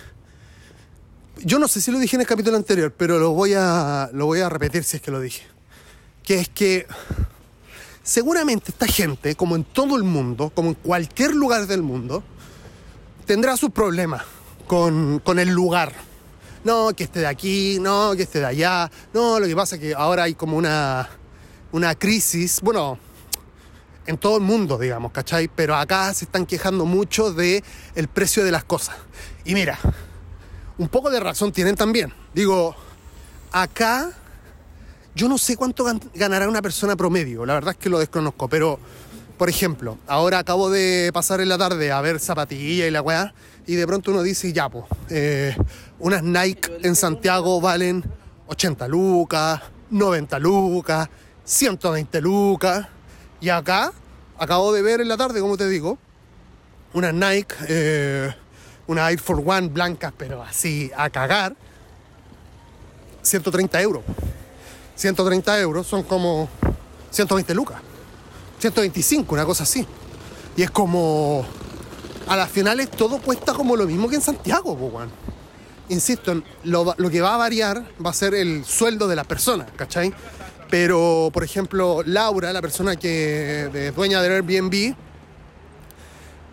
yo 1.44 1.58
no 1.58 1.68
sé 1.68 1.80
si 1.80 1.90
lo 1.90 1.98
dije 1.98 2.16
en 2.16 2.22
el 2.22 2.26
capítulo 2.26 2.56
anterior, 2.56 2.92
pero 2.96 3.18
lo 3.18 3.32
voy 3.32 3.54
a, 3.54 4.10
lo 4.12 4.26
voy 4.26 4.40
a 4.40 4.48
repetir 4.48 4.84
si 4.84 4.96
es 4.96 5.02
que 5.02 5.10
lo 5.10 5.20
dije. 5.20 5.42
Que 6.22 6.38
es 6.38 6.48
que 6.48 6.86
seguramente 8.02 8.70
esta 8.70 8.86
gente, 8.86 9.34
como 9.34 9.56
en 9.56 9.64
todo 9.64 9.96
el 9.96 10.04
mundo, 10.04 10.50
como 10.54 10.68
en 10.70 10.74
cualquier 10.74 11.34
lugar 11.34 11.66
del 11.66 11.82
mundo, 11.82 12.22
tendrá 13.26 13.56
sus 13.56 13.70
problemas 13.70 14.22
con, 14.66 15.18
con 15.18 15.38
el 15.38 15.48
lugar. 15.48 15.92
No, 16.64 16.92
que 16.94 17.04
esté 17.04 17.20
de 17.20 17.26
aquí, 17.26 17.78
no, 17.80 18.12
que 18.16 18.22
esté 18.22 18.38
de 18.40 18.46
allá. 18.46 18.90
No, 19.12 19.40
lo 19.40 19.46
que 19.46 19.56
pasa 19.56 19.76
es 19.76 19.80
que 19.80 19.94
ahora 19.94 20.24
hay 20.24 20.34
como 20.34 20.56
una, 20.56 21.08
una 21.72 21.94
crisis, 21.94 22.60
bueno, 22.62 22.98
en 24.06 24.16
todo 24.18 24.36
el 24.36 24.42
mundo, 24.42 24.78
digamos, 24.78 25.12
¿cachai? 25.12 25.48
Pero 25.48 25.74
acá 25.76 26.12
se 26.14 26.24
están 26.24 26.46
quejando 26.46 26.84
mucho 26.84 27.32
de 27.32 27.62
el 27.94 28.08
precio 28.08 28.44
de 28.44 28.50
las 28.52 28.64
cosas. 28.64 28.96
Y 29.44 29.54
mira, 29.54 29.78
un 30.78 30.88
poco 30.88 31.10
de 31.10 31.20
razón 31.20 31.52
tienen 31.52 31.74
también. 31.76 32.12
Digo, 32.34 32.74
acá 33.50 34.10
yo 35.14 35.28
no 35.28 35.38
sé 35.38 35.56
cuánto 35.56 35.84
gan- 35.84 36.02
ganará 36.14 36.48
una 36.48 36.62
persona 36.62 36.96
promedio, 36.96 37.44
la 37.44 37.54
verdad 37.54 37.72
es 37.72 37.76
que 37.76 37.90
lo 37.90 37.98
desconozco, 37.98 38.48
pero 38.48 38.78
por 39.36 39.48
ejemplo, 39.48 39.98
ahora 40.06 40.38
acabo 40.38 40.70
de 40.70 41.10
pasar 41.12 41.40
en 41.40 41.48
la 41.48 41.58
tarde 41.58 41.90
a 41.90 42.00
ver 42.00 42.20
zapatillas 42.20 42.86
y 42.88 42.90
la 42.90 43.02
weá, 43.02 43.34
y 43.66 43.74
de 43.74 43.86
pronto 43.86 44.10
uno 44.12 44.22
dice, 44.22 44.52
ya, 44.52 44.68
pues, 44.68 44.84
unas 46.02 46.22
Nike 46.22 46.70
en 46.82 46.96
Santiago 46.96 47.60
valen 47.60 48.04
80 48.48 48.88
lucas, 48.88 49.62
90 49.90 50.38
lucas, 50.40 51.08
120 51.44 52.20
lucas, 52.20 52.88
y 53.40 53.48
acá 53.48 53.92
acabo 54.36 54.72
de 54.72 54.82
ver 54.82 55.00
en 55.00 55.08
la 55.08 55.16
tarde, 55.16 55.40
como 55.40 55.56
te 55.56 55.68
digo, 55.68 55.98
unas 56.92 57.14
Nike, 57.14 57.54
eh, 57.68 58.34
una 58.88 59.10
Air 59.10 59.20
Force 59.20 59.44
One 59.46 59.68
blancas, 59.68 60.12
pero 60.18 60.42
así 60.42 60.90
a 60.96 61.08
cagar, 61.08 61.54
130 63.22 63.80
euros. 63.80 64.02
130 64.96 65.60
euros 65.60 65.86
son 65.86 66.02
como 66.02 66.48
120 67.12 67.54
lucas. 67.54 67.80
125, 68.58 69.34
una 69.34 69.44
cosa 69.44 69.62
así. 69.62 69.86
Y 70.56 70.62
es 70.62 70.70
como. 70.70 71.46
A 72.26 72.36
las 72.36 72.50
finales 72.50 72.90
todo 72.90 73.18
cuesta 73.20 73.52
como 73.52 73.76
lo 73.76 73.86
mismo 73.86 74.08
que 74.08 74.16
en 74.16 74.22
Santiago, 74.22 74.76
po, 74.76 74.86
weón. 74.86 75.10
Insisto, 75.88 76.42
lo, 76.64 76.94
que 77.10 77.20
va 77.20 77.34
a 77.34 77.36
variar 77.36 77.84
va 78.04 78.10
a 78.10 78.14
ser 78.14 78.34
el 78.34 78.64
sueldo 78.64 79.08
de 79.08 79.16
las 79.16 79.26
personas, 79.26 79.68
¿cachai? 79.76 80.12
Pero, 80.70 81.30
por 81.32 81.44
ejemplo, 81.44 82.02
Laura, 82.06 82.52
la 82.52 82.62
persona 82.62 82.96
que 82.96 83.68
de 83.72 83.90
dueña 83.90 84.22
del 84.22 84.32
Airbnb, 84.32 84.94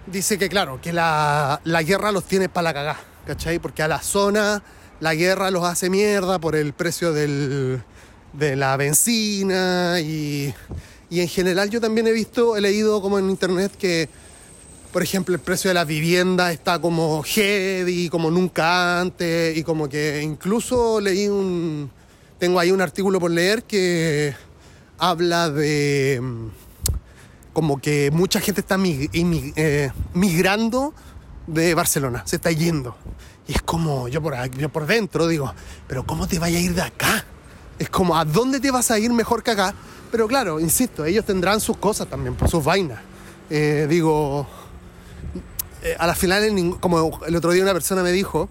dice 0.08 0.38
que, 0.38 0.50
claro, 0.50 0.82
que 0.82 0.92
la, 0.92 1.62
la 1.64 1.84
guerra 1.84 2.12
los 2.12 2.26
tiene 2.26 2.50
para 2.50 2.64
la 2.64 2.74
cagá, 2.74 3.00
¿cachai? 3.26 3.60
Porque 3.60 3.84
a 3.84 3.88
la 3.88 4.02
zona 4.02 4.62
la 5.00 5.16
guerra 5.16 5.52
los 5.52 5.64
hace 5.64 5.90
mierda 5.90 6.40
por 6.40 6.56
el 6.56 6.74
precio 6.74 7.14
del, 7.14 7.82
de 8.34 8.56
la 8.56 8.76
benzina 8.76 10.00
y, 10.02 10.54
y 11.10 11.22
en 11.22 11.28
general 11.28 11.70
yo 11.70 11.80
también 11.80 12.08
he 12.08 12.12
visto, 12.12 12.58
he 12.58 12.62
leído 12.62 13.02
como 13.02 13.20
en 13.20 13.30
internet 13.30 13.72
que, 13.78 14.10
por 14.92 15.04
ejemplo, 15.04 15.36
el 15.36 15.42
precio 15.42 15.70
de 15.70 15.76
la 15.76 15.86
vivienda 15.86 16.52
está 16.52 16.80
como 16.80 17.22
heavy, 17.24 18.10
como 18.10 18.32
nunca 18.32 19.00
antes 19.00 19.56
y 19.56 19.64
como 19.64 19.88
que 19.88 20.22
incluso 20.22 21.00
leí 21.00 21.28
un, 21.28 21.92
tengo 22.40 22.60
ahí 22.60 22.72
un 22.72 22.82
artículo 22.82 23.20
por 23.20 23.30
leer 23.30 23.64
que 23.64 24.34
habla 24.98 25.50
de 25.50 26.20
mm, 26.22 26.48
como 27.54 27.80
que 27.80 28.10
mucha 28.12 28.40
gente 28.40 28.62
está 28.62 28.78
eh, 28.84 29.92
migrando 30.14 30.94
de 31.46 31.74
Barcelona, 31.76 32.24
se 32.26 32.38
está 32.38 32.52
yendo. 32.52 32.96
Y 33.48 33.54
es 33.54 33.62
como, 33.62 34.08
yo 34.08 34.22
por, 34.22 34.36
yo 34.58 34.70
por 34.70 34.86
dentro 34.86 35.28
digo, 35.28 35.54
pero 35.88 36.06
¿cómo 36.06 36.28
te 36.28 36.40
vaya 36.40 36.58
a 36.58 36.62
ir 36.62 36.74
de 36.74 36.82
acá? 36.82 37.26
Es 37.78 37.90
como, 37.90 38.18
¿a 38.18 38.26
dónde 38.26 38.60
te 38.60 38.72
vas 38.72 38.92
a 38.92 39.00
ir 39.00 39.12
mejor 39.12 39.44
que 39.44 39.52
acá? 39.52 39.74
Pero 40.12 40.28
claro, 40.28 40.60
insisto, 40.60 41.06
ellos 41.06 41.26
tendrán 41.26 41.60
sus 41.60 41.78
cosas 41.78 42.08
también, 42.08 42.36
sus 42.48 42.64
vainas. 42.64 43.00
Eh, 43.50 43.88
digo, 43.90 44.48
eh, 45.84 45.96
a 45.98 46.08
la 46.08 46.16
final, 46.16 46.44
en 46.44 46.56
ning- 46.58 46.80
como 46.80 47.20
el 47.26 47.36
otro 47.36 47.52
día 47.52 47.64
una 47.64 47.74
persona 47.74 48.04
me 48.04 48.12
dijo, 48.12 48.50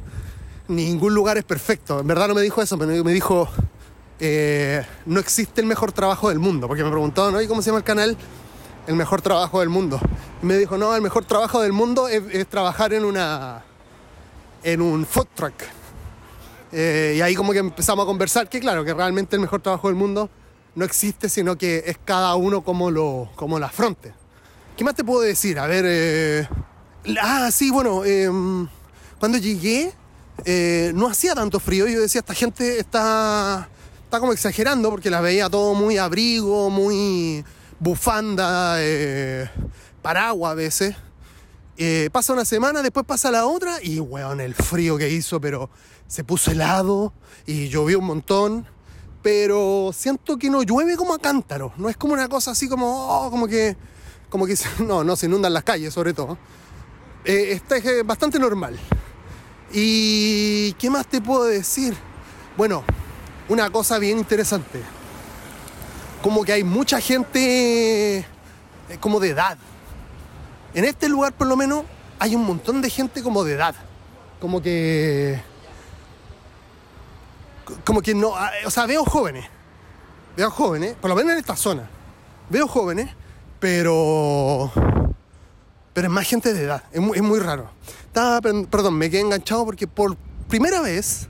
ningún 0.69 1.15
lugar 1.15 1.39
es 1.39 1.45
perfecto. 1.45 2.01
En 2.01 2.07
verdad 2.07 2.29
no 2.29 2.35
me 2.35 2.43
dijo 2.43 2.63
eso, 2.63 2.77
me 2.77 3.13
dijo, 3.13 3.49
eh, 4.21 4.85
no 5.07 5.21
existe 5.21 5.61
el 5.61 5.67
mejor 5.67 5.93
trabajo 5.93 6.29
del 6.29 6.39
mundo. 6.39 6.67
Porque 6.69 6.85
me 6.85 6.91
preguntó, 6.91 7.31
¿no? 7.31 7.41
¿Y 7.41 7.47
cómo 7.47 7.63
se 7.63 7.67
llama 7.71 7.79
el 7.79 7.85
canal? 7.85 8.17
El 8.87 8.97
mejor 8.97 9.21
trabajo 9.23 9.61
del 9.61 9.69
mundo. 9.69 10.01
Y 10.43 10.47
me 10.47 10.57
dijo, 10.57 10.79
no, 10.79 10.95
el 10.95 11.03
mejor 11.03 11.25
trabajo 11.25 11.61
del 11.61 11.73
mundo 11.73 12.09
es, 12.09 12.47
trabajar 12.49 12.93
en 12.93 13.05
una 13.05 13.63
en 14.65 14.83
un 14.83 15.07
food 15.07 15.29
truck. 15.35 15.55
Eh, 16.73 17.15
y 17.17 17.21
ahí 17.21 17.35
como 17.35 17.53
que 17.53 17.59
empezamos 17.61 18.03
a 18.03 18.07
conversar 18.07 18.49
que 18.49 18.61
claro, 18.61 18.85
que 18.85 18.93
realmente 18.93 19.37
el 19.37 19.41
mejor 19.41 19.63
trabajo 19.63 19.89
del 19.89 19.97
mundo 19.97 20.29
no 20.75 20.85
existe, 20.85 21.29
sino 21.29 21.57
que 21.57 21.85
es 21.87 21.97
cada 22.05 22.35
uno 22.35 22.63
como 22.63 22.91
lo, 22.91 23.31
como 23.37 23.59
la 23.59 23.67
afronte. 23.67 24.13
¿Qué 24.77 24.85
más 24.85 24.95
te 24.95 25.05
puedo 25.05 25.21
decir? 25.23 25.59
A 25.59 25.67
ver, 25.67 26.49
ah, 27.21 27.51
sí, 27.51 27.71
bueno, 27.71 28.05
em, 28.05 28.69
cuando 29.19 29.39
llegué 29.39 29.93
eh, 30.45 30.93
no 30.95 31.09
hacía 31.09 31.35
tanto 31.35 31.59
frío, 31.61 31.87
yo 31.89 32.01
decía, 32.01 32.21
esta 32.21 32.35
gente 32.35 32.79
está, 32.79 33.69
está 34.05 34.21
como 34.21 34.33
exagerando 34.33 34.91
porque 34.91 35.11
la 35.11 35.21
veía 35.21 35.51
todo 35.51 35.75
muy 35.75 35.99
abrigo, 35.99 36.71
muy 36.71 37.45
bufanda, 37.81 38.79
paraguas 40.03 40.53
a 40.53 40.55
veces. 40.55 40.97
Eh, 41.81 42.11
pasa 42.11 42.33
una 42.33 42.45
semana, 42.45 42.83
después 42.83 43.07
pasa 43.07 43.31
la 43.31 43.47
otra 43.47 43.79
y, 43.81 44.01
weón, 44.01 44.41
el 44.41 44.53
frío 44.53 44.99
que 44.99 45.11
hizo, 45.11 45.41
pero 45.41 45.71
se 46.09 46.25
puso 46.25 46.51
helado 46.51 47.13
y 47.47 47.69
llovió 47.69 48.01
un 48.01 48.07
montón. 48.07 48.67
Pero 49.23 49.91
siento 49.95 50.39
que 50.39 50.51
no 50.51 50.63
llueve 50.63 50.97
como 50.97 51.15
a 51.15 51.19
cántaro. 51.21 51.73
No 51.77 51.89
es 51.89 51.97
como 51.97 52.15
una 52.15 52.29
cosa 52.29 52.51
así 52.51 52.69
como, 52.69 52.87
oh, 52.87 53.31
como 53.31 53.47
que, 53.47 53.77
como 54.29 54.47
que, 54.47 54.57
no, 54.85 55.05
no 55.05 55.15
se 55.15 55.27
inundan 55.27 55.53
las 55.53 55.63
calles 55.63 55.95
sobre 55.95 56.13
todo. 56.13 56.37
Eh, 57.29 57.53
está 57.53 57.77
es 57.77 58.05
bastante 58.05 58.41
normal. 58.41 58.77
¿Y 59.73 60.73
qué 60.73 60.91
más 60.91 61.07
te 61.07 61.21
puedo 61.21 61.45
decir? 61.45 61.95
Bueno, 62.57 62.83
una 63.49 63.71
cosa 63.71 64.01
bien 64.01 64.19
interesante. 64.19 64.83
Como 66.23 66.43
que 66.43 66.55
hay 66.55 66.65
mucha 66.65 67.01
gente 67.01 68.19
eh, 68.19 68.25
como 68.99 69.21
de 69.21 69.29
edad 69.29 69.59
en 70.75 70.85
este 70.85 71.09
lugar, 71.09 71.33
por 71.33 71.47
lo 71.47 71.57
menos, 71.57 71.85
hay 72.19 72.35
un 72.35 72.45
montón 72.45 72.83
de 72.83 72.91
gente 72.91 73.23
como 73.23 73.45
de 73.45 73.55
edad. 73.55 73.75
Como 74.41 74.63
que. 74.63 75.41
Como 77.85 78.01
que 78.03 78.15
no. 78.15 78.37
Ah, 78.37 78.51
o 78.67 78.71
sea, 78.71 78.87
veo 78.87 79.05
jóvenes. 79.05 79.47
Veo 80.37 80.51
jóvenes, 80.51 80.95
por 81.01 81.11
lo 81.11 81.17
menos 81.17 81.33
en 81.33 81.39
esta 81.39 81.57
zona. 81.57 81.89
Veo 82.51 82.69
jóvenes, 82.69 83.11
pero. 83.61 84.71
Pero 85.99 86.07
es 86.07 86.15
más 86.15 86.29
gente 86.29 86.55
de 86.55 86.63
edad. 86.63 86.85
Es 86.93 87.01
muy, 87.01 87.17
es 87.17 87.25
muy 87.25 87.41
raro. 87.41 87.69
Estaba, 88.07 88.41
perdón, 88.41 88.95
me 88.95 89.11
quedé 89.11 89.23
enganchado 89.23 89.65
porque 89.65 89.89
por 89.89 90.17
primera 90.49 90.81
vez. 90.81 91.27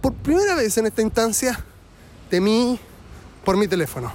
Por 0.00 0.14
primera 0.14 0.54
vez 0.54 0.78
en 0.78 0.86
esta 0.86 1.02
instancia. 1.02 1.58
Temí 2.28 2.78
por 3.44 3.56
mi 3.56 3.66
teléfono. 3.66 4.12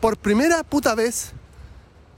Por 0.00 0.16
primera 0.16 0.62
puta 0.62 0.94
vez 0.94 1.32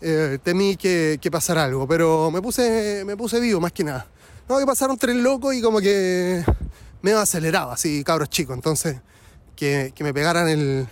eh, 0.01 0.39
temí 0.45 0.77
que, 0.77 1.19
que, 1.21 1.29
pasara 1.29 1.65
algo, 1.65 1.89
pero 1.89 2.31
me 2.31 2.41
puse, 2.41 3.03
me 3.05 3.17
puse 3.17 3.41
vivo 3.41 3.59
más 3.59 3.73
que 3.73 3.83
nada. 3.83 4.07
No, 4.49 4.61
que 4.61 4.65
pasaron 4.65 4.97
tres 4.97 5.17
locos 5.17 5.57
y 5.57 5.61
como 5.61 5.81
que 5.81 6.45
me 7.03 7.11
aceleraba, 7.15 7.73
así, 7.75 8.05
cabros 8.05 8.31
chicos. 8.31 8.55
Entonces, 8.55 9.01
que, 9.57 9.91
que 9.93 10.05
me 10.05 10.15
pegaran 10.15 10.49
el... 10.49 10.87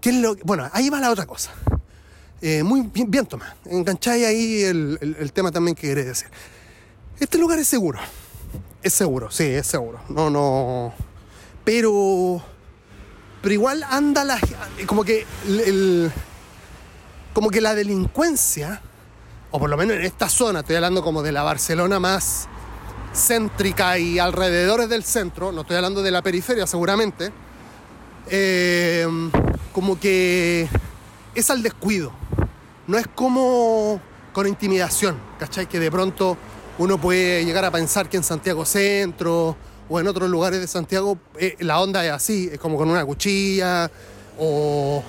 ¿Qué 0.00 0.08
es 0.08 0.16
lo 0.16 0.34
Bueno, 0.44 0.66
ahí 0.72 0.88
va 0.88 0.98
la 0.98 1.10
otra 1.10 1.26
cosa. 1.26 1.52
Eh, 2.42 2.62
muy 2.62 2.82
bien, 2.82 3.10
bien 3.10 3.26
Tomás. 3.26 3.54
Engancháis 3.64 4.26
ahí 4.26 4.62
el, 4.62 5.16
el, 5.18 5.32
tema 5.32 5.50
también 5.50 5.74
que 5.74 5.88
quería 5.88 6.04
decir. 6.04 6.28
Este 7.18 7.38
lugar 7.38 7.58
es 7.58 7.68
seguro. 7.68 7.98
Es 8.82 8.92
seguro, 8.92 9.30
sí, 9.30 9.44
es 9.44 9.66
seguro. 9.66 10.00
No, 10.08 10.30
no. 10.30 10.92
Pero. 11.64 12.42
Pero 13.42 13.52
igual 13.52 13.84
anda 13.84 14.24
la. 14.24 14.38
Como 14.86 15.04
que 15.04 15.26
el, 15.46 16.12
como 17.32 17.50
que 17.50 17.60
la 17.60 17.74
delincuencia, 17.74 18.80
o 19.50 19.58
por 19.58 19.68
lo 19.68 19.76
menos 19.76 19.96
en 19.96 20.04
esta 20.04 20.28
zona, 20.28 20.60
estoy 20.60 20.76
hablando 20.76 21.02
como 21.02 21.22
de 21.22 21.32
la 21.32 21.42
Barcelona 21.42 22.00
más 22.00 22.48
céntrica 23.14 23.98
y 23.98 24.18
alrededores 24.18 24.88
del 24.88 25.04
centro, 25.04 25.52
no 25.52 25.62
estoy 25.62 25.76
hablando 25.76 26.02
de 26.02 26.10
la 26.10 26.22
periferia 26.22 26.66
seguramente, 26.66 27.32
eh, 28.28 29.06
como 29.72 29.98
que 29.98 30.68
es 31.34 31.50
al 31.50 31.62
descuido, 31.62 32.12
no 32.86 32.98
es 32.98 33.06
como 33.08 34.00
con 34.32 34.46
intimidación, 34.46 35.16
¿cachai? 35.38 35.66
Que 35.66 35.80
de 35.80 35.90
pronto 35.90 36.36
uno 36.78 37.00
puede 37.00 37.44
llegar 37.44 37.64
a 37.64 37.70
pensar 37.70 38.08
que 38.08 38.16
en 38.16 38.24
Santiago 38.24 38.64
Centro 38.64 39.56
o 39.88 40.00
en 40.00 40.06
otros 40.08 40.28
lugares 40.28 40.60
de 40.60 40.66
Santiago 40.66 41.18
eh, 41.38 41.56
la 41.60 41.80
onda 41.80 42.04
es 42.04 42.12
así, 42.12 42.50
es 42.52 42.58
como 42.58 42.76
con 42.76 42.90
una 42.90 43.04
cuchilla 43.04 43.90
o 44.38 45.02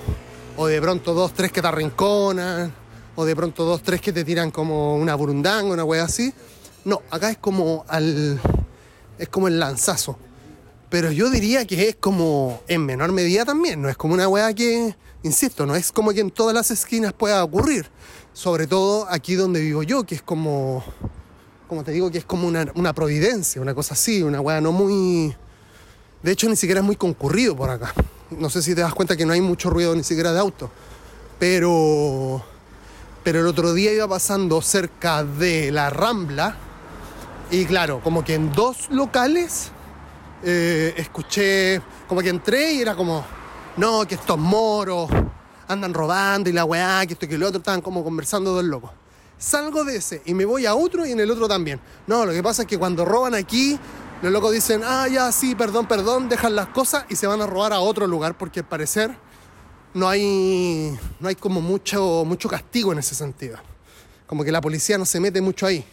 o 0.58 0.66
de 0.66 0.80
pronto 0.80 1.14
dos, 1.14 1.32
tres 1.32 1.52
que 1.52 1.62
te 1.62 1.68
arrinconan, 1.68 2.72
o 3.14 3.24
de 3.24 3.36
pronto 3.36 3.64
dos, 3.64 3.80
tres 3.80 4.00
que 4.00 4.12
te 4.12 4.24
tiran 4.24 4.50
como 4.50 4.96
una 4.96 5.14
burundanga, 5.14 5.72
una 5.72 5.84
wea 5.84 6.02
así. 6.02 6.34
No, 6.84 7.00
acá 7.10 7.30
es 7.30 7.38
como 7.38 7.84
al. 7.86 8.40
es 9.18 9.28
como 9.28 9.46
el 9.46 9.60
lanzazo. 9.60 10.18
Pero 10.90 11.12
yo 11.12 11.28
diría 11.30 11.66
que 11.66 11.88
es 11.88 11.96
como 11.96 12.62
en 12.66 12.86
menor 12.86 13.12
medida 13.12 13.44
también, 13.44 13.82
no 13.82 13.88
es 13.88 13.96
como 13.96 14.14
una 14.14 14.26
wea 14.28 14.54
que, 14.54 14.94
insisto, 15.22 15.66
no 15.66 15.76
es 15.76 15.92
como 15.92 16.12
que 16.12 16.20
en 16.20 16.30
todas 16.30 16.54
las 16.54 16.70
esquinas 16.70 17.12
pueda 17.12 17.44
ocurrir. 17.44 17.90
Sobre 18.32 18.66
todo 18.66 19.06
aquí 19.10 19.34
donde 19.34 19.60
vivo 19.60 19.82
yo, 19.82 20.04
que 20.04 20.14
es 20.14 20.22
como, 20.22 20.82
como 21.66 21.84
te 21.84 21.92
digo, 21.92 22.10
que 22.10 22.18
es 22.18 22.24
como 22.24 22.46
una, 22.46 22.66
una 22.74 22.94
providencia, 22.94 23.60
una 23.60 23.74
cosa 23.74 23.94
así, 23.94 24.22
una 24.22 24.40
wea 24.40 24.60
no 24.60 24.72
muy... 24.72 25.34
De 26.22 26.32
hecho, 26.32 26.48
ni 26.48 26.56
siquiera 26.56 26.80
es 26.80 26.86
muy 26.86 26.96
concurrido 26.96 27.54
por 27.54 27.70
acá. 27.70 27.92
No 28.30 28.48
sé 28.48 28.62
si 28.62 28.74
te 28.74 28.80
das 28.80 28.94
cuenta 28.94 29.16
que 29.16 29.26
no 29.26 29.32
hay 29.32 29.40
mucho 29.40 29.70
ruido 29.70 29.94
ni 29.94 30.04
siquiera 30.04 30.32
de 30.32 30.40
auto. 30.40 30.70
Pero, 31.38 32.42
pero 33.22 33.40
el 33.40 33.46
otro 33.46 33.72
día 33.74 33.92
iba 33.92 34.08
pasando 34.08 34.60
cerca 34.62 35.22
de 35.22 35.70
la 35.70 35.90
Rambla 35.90 36.56
y 37.50 37.64
claro, 37.64 38.00
como 38.02 38.24
que 38.24 38.34
en 38.34 38.52
dos 38.52 38.88
locales 38.90 39.70
eh, 40.42 40.94
escuché, 40.96 41.80
como 42.06 42.20
que 42.20 42.28
entré 42.28 42.72
y 42.74 42.80
era 42.80 42.94
como, 42.94 43.24
no, 43.76 44.06
que 44.06 44.14
estos 44.14 44.38
moros 44.38 45.10
andan 45.66 45.92
robando 45.92 46.48
y 46.48 46.52
la 46.52 46.64
weá, 46.64 47.04
que 47.06 47.12
esto 47.12 47.26
y 47.26 47.28
que 47.28 47.38
lo 47.38 47.48
otro, 47.48 47.58
estaban 47.58 47.80
como 47.80 48.02
conversando 48.02 48.52
dos 48.52 48.64
locos. 48.64 48.90
Salgo 49.38 49.84
de 49.84 49.96
ese 49.96 50.22
y 50.24 50.34
me 50.34 50.44
voy 50.44 50.66
a 50.66 50.74
otro 50.74 51.06
y 51.06 51.12
en 51.12 51.20
el 51.20 51.30
otro 51.30 51.46
también. 51.46 51.80
No, 52.06 52.26
lo 52.26 52.32
que 52.32 52.42
pasa 52.42 52.62
es 52.62 52.68
que 52.68 52.78
cuando 52.78 53.04
roban 53.04 53.34
aquí 53.34 53.78
los 54.20 54.32
locos 54.32 54.52
dicen, 54.52 54.82
ah, 54.84 55.06
ya, 55.06 55.30
sí, 55.30 55.54
perdón, 55.54 55.86
perdón, 55.86 56.28
dejan 56.28 56.56
las 56.56 56.68
cosas 56.68 57.04
y 57.08 57.14
se 57.14 57.28
van 57.28 57.40
a 57.40 57.46
robar 57.46 57.72
a 57.72 57.78
otro 57.78 58.06
lugar 58.06 58.36
porque 58.36 58.60
al 58.60 58.66
parecer 58.66 59.14
no 59.94 60.08
hay, 60.08 60.98
no 61.20 61.28
hay 61.28 61.36
como 61.36 61.60
mucho, 61.60 62.24
mucho 62.26 62.48
castigo 62.48 62.92
en 62.92 62.98
ese 62.98 63.14
sentido. 63.14 63.58
Como 64.26 64.42
que 64.42 64.50
la 64.50 64.60
policía 64.60 64.98
no 64.98 65.04
se 65.04 65.20
mete 65.20 65.40
mucho 65.40 65.66
ahí. 65.66 65.84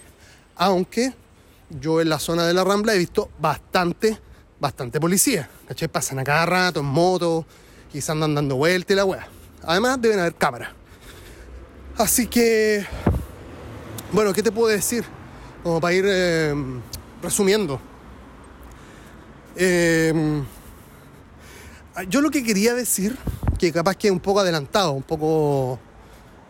Aunque 0.56 1.14
yo 1.70 2.02
en 2.02 2.10
la 2.10 2.20
zona 2.20 2.48
de 2.48 2.54
la 2.54 2.64
Rambla 2.64 2.96
he 2.96 2.98
visto 2.98 3.30
bastante, 3.40 4.20
bastante 4.66 5.00
policía. 5.00 5.48
¿Cachai? 5.68 5.88
Pasan 5.88 6.20
a 6.20 6.24
cada 6.24 6.46
rato 6.46 6.80
en 6.80 6.88
moto, 6.88 7.46
quizás 7.92 8.10
andan 8.10 8.34
dando 8.34 8.56
vueltas 8.56 8.94
y 8.94 8.96
la 8.96 9.06
weá. 9.06 9.28
Además 9.64 10.02
deben 10.02 10.20
haber 10.20 10.36
cámaras. 10.36 10.70
Así 11.98 12.28
que, 12.28 12.86
bueno, 14.12 14.34
¿qué 14.34 14.44
te 14.44 14.52
puedo 14.52 14.68
decir? 14.68 15.06
Como 15.64 15.80
para 15.80 15.94
ir 15.94 16.06
eh, 16.08 16.54
resumiendo. 17.22 17.80
Eh, 19.56 20.44
yo 22.10 22.22
lo 22.22 22.30
que 22.30 22.44
quería 22.44 22.74
decir, 22.74 23.16
que 23.58 23.72
capaz 23.72 23.96
que 23.96 24.08
es 24.08 24.12
un 24.12 24.20
poco 24.20 24.40
adelantado, 24.40 24.92
un 24.92 25.04
poco. 25.04 25.80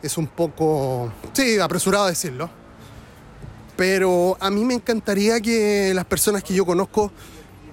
Es 0.01 0.17
un 0.17 0.27
poco. 0.27 1.11
Sí, 1.33 1.59
apresurado 1.59 2.07
decirlo. 2.07 2.49
Pero 3.75 4.37
a 4.39 4.49
mí 4.49 4.63
me 4.63 4.73
encantaría 4.73 5.41
que 5.41 5.93
las 5.93 6.05
personas 6.05 6.43
que 6.43 6.53
yo 6.53 6.65
conozco 6.65 7.11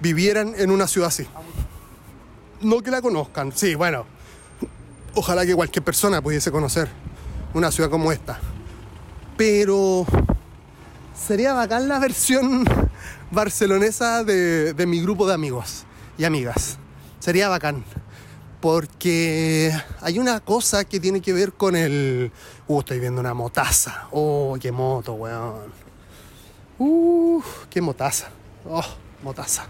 vivieran 0.03 0.53
en 0.57 0.69
una 0.69 0.85
ciudad 0.85 1.07
así. 1.07 1.25
No 2.61 2.81
que 2.81 2.91
la 2.91 3.01
conozcan, 3.01 3.53
sí, 3.53 3.73
bueno. 3.73 4.05
Ojalá 5.15 5.45
que 5.45 5.55
cualquier 5.55 5.83
persona 5.83 6.21
pudiese 6.21 6.51
conocer 6.51 6.89
una 7.53 7.71
ciudad 7.71 7.89
como 7.89 8.11
esta. 8.11 8.37
Pero 9.37 10.05
sería 11.15 11.53
bacán 11.53 11.87
la 11.87 11.99
versión 11.99 12.65
barcelonesa 13.31 14.23
de, 14.23 14.73
de 14.73 14.85
mi 14.85 15.01
grupo 15.01 15.25
de 15.25 15.35
amigos 15.35 15.85
y 16.17 16.25
amigas. 16.25 16.77
Sería 17.19 17.47
bacán. 17.47 17.85
Porque 18.59 19.73
hay 20.01 20.19
una 20.19 20.39
cosa 20.39 20.83
que 20.83 20.99
tiene 20.99 21.21
que 21.21 21.33
ver 21.33 21.53
con 21.53 21.75
el... 21.75 22.31
Uh, 22.67 22.79
estoy 22.79 22.99
viendo 22.99 23.21
una 23.21 23.33
motaza. 23.33 24.07
Oh, 24.11 24.57
qué 24.59 24.71
moto, 24.71 25.13
weón. 25.13 25.71
Uh, 26.79 27.41
qué 27.69 27.81
motaza. 27.81 28.29
Oh, 28.69 28.85
motaza. 29.23 29.67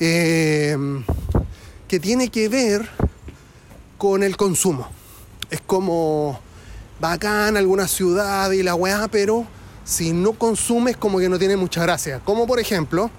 Eh, 0.00 0.76
que 1.86 2.00
tiene 2.00 2.28
que 2.28 2.48
ver 2.48 2.88
con 3.98 4.22
el 4.22 4.36
consumo. 4.36 4.88
Es 5.50 5.60
como 5.60 6.40
bacán 7.00 7.56
alguna 7.56 7.86
ciudad 7.86 8.50
y 8.50 8.62
la 8.62 8.74
weá, 8.74 9.08
pero 9.08 9.46
si 9.84 10.12
no 10.12 10.32
consumes 10.32 10.96
como 10.96 11.18
que 11.18 11.28
no 11.28 11.38
tiene 11.38 11.56
mucha 11.56 11.82
gracia. 11.82 12.20
Como 12.24 12.46
por 12.46 12.58
ejemplo 12.58 13.10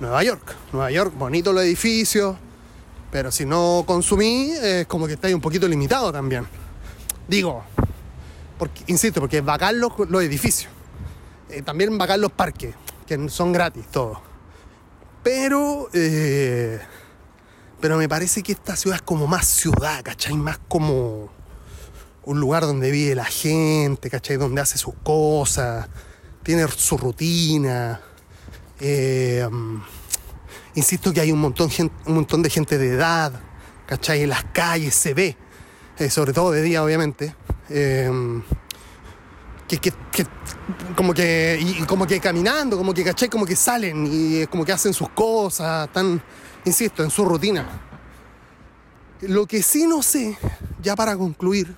Nueva 0.00 0.22
York. 0.24 0.56
Nueva 0.72 0.90
York, 0.90 1.14
bonito 1.16 1.52
los 1.52 1.62
edificios, 1.62 2.36
pero 3.10 3.30
si 3.30 3.44
no 3.46 3.84
consumí 3.86 4.50
es 4.50 4.86
como 4.86 5.06
que 5.06 5.14
estáis 5.14 5.34
un 5.34 5.40
poquito 5.40 5.68
limitado 5.68 6.12
también. 6.12 6.46
Digo, 7.28 7.62
porque, 8.58 8.82
insisto, 8.88 9.20
porque 9.20 9.38
es 9.38 9.44
bacán 9.44 9.78
los, 9.78 9.92
los 10.08 10.22
edificios. 10.22 10.70
Eh, 11.48 11.62
también 11.62 11.96
bacán 11.96 12.20
los 12.20 12.32
parques, 12.32 12.74
que 13.06 13.28
son 13.28 13.52
gratis 13.52 13.86
todos. 13.90 14.18
Pero, 15.22 15.90
eh, 15.92 16.80
pero 17.80 17.98
me 17.98 18.08
parece 18.08 18.42
que 18.42 18.52
esta 18.52 18.76
ciudad 18.76 18.96
es 18.96 19.02
como 19.02 19.26
más 19.26 19.46
ciudad, 19.46 20.02
¿cachai? 20.02 20.34
Más 20.34 20.58
como 20.68 21.30
un 22.24 22.40
lugar 22.40 22.62
donde 22.62 22.90
vive 22.90 23.14
la 23.14 23.24
gente, 23.24 24.08
¿cachai? 24.08 24.36
Donde 24.36 24.60
hace 24.60 24.78
sus 24.78 24.94
cosas, 25.02 25.88
tiene 26.42 26.66
su 26.68 26.96
rutina. 26.96 28.00
Eh, 28.80 29.46
insisto 30.74 31.12
que 31.12 31.20
hay 31.20 31.32
un 31.32 31.40
montón, 31.40 31.70
un 32.06 32.14
montón 32.14 32.42
de 32.42 32.50
gente 32.50 32.78
de 32.78 32.94
edad, 32.94 33.32
¿cachai? 33.86 34.22
En 34.22 34.30
las 34.30 34.44
calles 34.44 34.94
se 34.94 35.12
ve, 35.12 35.36
eh, 35.98 36.08
sobre 36.08 36.32
todo 36.32 36.50
de 36.50 36.62
día, 36.62 36.82
obviamente. 36.82 37.34
Eh, 37.68 38.10
que, 39.78 39.92
que, 40.10 40.26
como 40.96 41.14
que 41.14 41.84
como 41.86 42.06
que 42.06 42.18
caminando, 42.18 42.76
como 42.76 42.92
que 42.92 43.04
¿cachai? 43.04 43.28
como 43.28 43.46
que 43.46 43.54
salen 43.54 44.08
y 44.10 44.46
como 44.46 44.64
que 44.64 44.72
hacen 44.72 44.92
sus 44.92 45.08
cosas, 45.10 45.86
están, 45.86 46.22
insisto, 46.64 47.04
en 47.04 47.10
su 47.10 47.24
rutina. 47.24 47.66
Lo 49.22 49.46
que 49.46 49.62
sí 49.62 49.86
no 49.86 50.02
sé, 50.02 50.36
ya 50.82 50.96
para 50.96 51.16
concluir, 51.16 51.76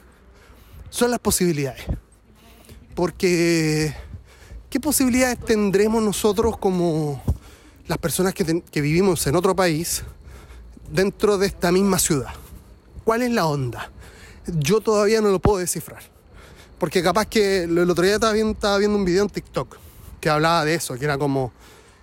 son 0.90 1.10
las 1.10 1.18
posibilidades. 1.18 1.84
Porque, 2.94 3.94
¿qué 4.70 4.78
posibilidades 4.78 5.40
tendremos 5.40 6.02
nosotros 6.02 6.56
como 6.58 7.22
las 7.88 7.98
personas 7.98 8.34
que, 8.34 8.80
vivimos 8.80 9.26
en 9.26 9.34
otro 9.34 9.56
país 9.56 10.04
dentro 10.90 11.38
de 11.38 11.46
esta 11.46 11.72
misma 11.72 11.98
ciudad? 11.98 12.32
¿Cuál 13.04 13.22
es 13.22 13.30
la 13.30 13.46
onda? 13.46 13.90
Yo 14.46 14.80
todavía 14.80 15.20
no 15.20 15.30
lo 15.30 15.40
puedo 15.40 15.58
descifrar. 15.58 16.11
Porque 16.82 17.00
capaz 17.00 17.26
que 17.26 17.62
el 17.62 17.88
otro 17.88 18.04
día 18.04 18.14
estaba 18.14 18.32
viendo, 18.32 18.98
un 18.98 19.04
video 19.04 19.22
en 19.22 19.30
TikTok 19.30 19.76
que 20.20 20.28
hablaba 20.28 20.64
de 20.64 20.74
eso, 20.74 20.98
que 20.98 21.04
era 21.04 21.16
como, 21.16 21.52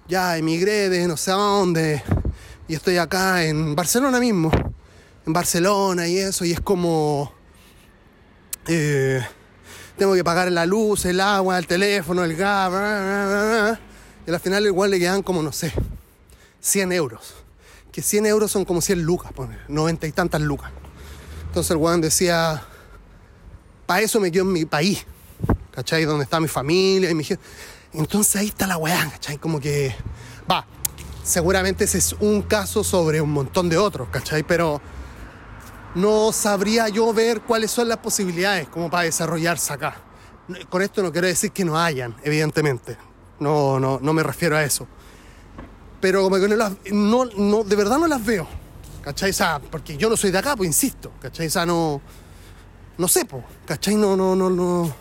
ya 0.07 0.37
emigré 0.37 0.87
de 0.87 1.05
no 1.05 1.17
sé 1.17 1.31
a 1.31 1.33
dónde 1.33 2.01
y 2.65 2.75
estoy 2.75 2.95
acá 2.95 3.43
en 3.43 3.75
Barcelona 3.75 4.21
mismo, 4.21 4.49
en 5.25 5.33
Barcelona 5.33 6.07
y 6.07 6.19
eso, 6.19 6.45
y 6.45 6.53
es 6.53 6.61
como 6.61 7.29
eh, 8.69 9.21
tengo 9.97 10.13
que 10.13 10.23
pagar 10.23 10.49
la 10.49 10.65
luz, 10.65 11.03
el 11.03 11.19
agua, 11.19 11.57
el 11.59 11.67
teléfono, 11.67 12.23
el 12.23 12.37
gas, 12.37 13.77
y 14.25 14.31
al 14.31 14.39
final 14.39 14.65
igual 14.65 14.91
le 14.91 14.99
quedan 14.99 15.23
como, 15.23 15.43
no 15.43 15.51
sé, 15.51 15.73
100 16.61 16.93
euros. 16.93 17.33
Que 17.91 18.01
100 18.01 18.27
euros 18.27 18.49
son 18.49 18.63
como 18.63 18.79
100 18.79 19.01
lucas, 19.01 19.33
90 19.67 20.07
y 20.07 20.11
tantas 20.13 20.39
lucas. 20.39 20.71
Entonces 21.47 21.71
el 21.71 21.77
weón 21.77 21.99
decía, 21.99 22.63
para 23.89 24.01
eso 24.01 24.19
me 24.19 24.31
quedo 24.31 24.43
en 24.43 24.53
mi 24.53 24.65
país, 24.65 25.03
¿cachai? 25.71 26.05
Donde 26.05 26.23
está 26.23 26.39
mi 26.39 26.47
familia 26.47 27.09
y 27.09 27.15
mi 27.15 27.23
gente. 27.23 27.43
Entonces 27.91 28.35
ahí 28.35 28.49
está 28.49 28.67
la 28.67 28.77
weá, 28.77 29.09
¿cachai? 29.09 29.39
Como 29.39 29.59
que, 29.59 29.95
va, 30.49 30.63
seguramente 31.23 31.85
ese 31.85 31.97
es 31.97 32.13
un 32.19 32.43
caso 32.43 32.83
sobre 32.83 33.19
un 33.19 33.31
montón 33.31 33.67
de 33.67 33.79
otros, 33.79 34.09
¿cachai? 34.09 34.43
Pero 34.43 34.79
no 35.95 36.31
sabría 36.31 36.87
yo 36.89 37.11
ver 37.15 37.41
cuáles 37.41 37.71
son 37.71 37.87
las 37.87 37.97
posibilidades 37.97 38.69
como 38.69 38.91
para 38.91 39.05
desarrollarse 39.05 39.73
acá. 39.73 39.95
Con 40.69 40.83
esto 40.83 41.01
no 41.01 41.11
quiero 41.11 41.25
decir 41.25 41.51
que 41.51 41.65
no 41.65 41.75
hayan, 41.75 42.15
evidentemente. 42.23 42.95
No, 43.39 43.79
no, 43.79 43.97
no 43.99 44.13
me 44.13 44.21
refiero 44.21 44.55
a 44.55 44.63
eso. 44.63 44.85
Pero 45.99 46.21
como 46.21 46.35
que 46.35 46.47
no, 46.47 46.55
las, 46.55 46.73
no, 46.91 47.25
no, 47.25 47.63
de 47.63 47.75
verdad 47.75 47.97
no 47.97 48.05
las 48.05 48.23
veo. 48.23 48.47
¿Cachai? 49.01 49.31
O 49.31 49.33
sea, 49.33 49.59
porque 49.59 49.97
yo 49.97 50.11
no 50.11 50.15
soy 50.15 50.29
de 50.29 50.37
acá, 50.37 50.55
pues 50.55 50.67
insisto. 50.67 51.11
¿Cachai? 51.19 51.47
O 51.47 51.49
sea, 51.49 51.65
no. 51.65 51.99
No 52.99 53.07
sé, 53.07 53.23
pues. 53.23 53.43
¿Cachai? 53.65 53.95
No, 53.95 54.17
no, 54.17 54.35
no, 54.35 54.49
no. 54.49 54.93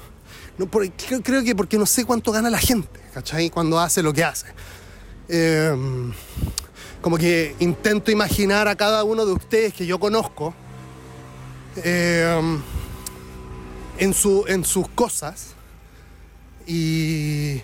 no 0.56 0.70
creo, 0.70 1.42
que 1.42 1.56
porque 1.56 1.76
no 1.76 1.84
sé 1.84 2.04
cuánto 2.04 2.30
gana 2.30 2.48
la 2.48 2.58
gente, 2.58 3.00
¿cachai? 3.12 3.50
Cuando 3.50 3.80
hace 3.80 4.04
lo 4.04 4.12
que 4.12 4.22
hace. 4.22 4.46
Eh, 5.28 5.76
como 7.02 7.18
que 7.18 7.56
intento 7.58 8.12
imaginar 8.12 8.68
a 8.68 8.76
cada 8.76 9.02
uno 9.02 9.26
de 9.26 9.32
ustedes 9.32 9.74
que 9.74 9.84
yo 9.84 9.98
conozco 9.98 10.54
eh, 11.82 12.60
en, 13.98 14.14
su, 14.14 14.44
en 14.46 14.64
sus 14.64 14.88
cosas 14.90 15.54
y 16.68 17.60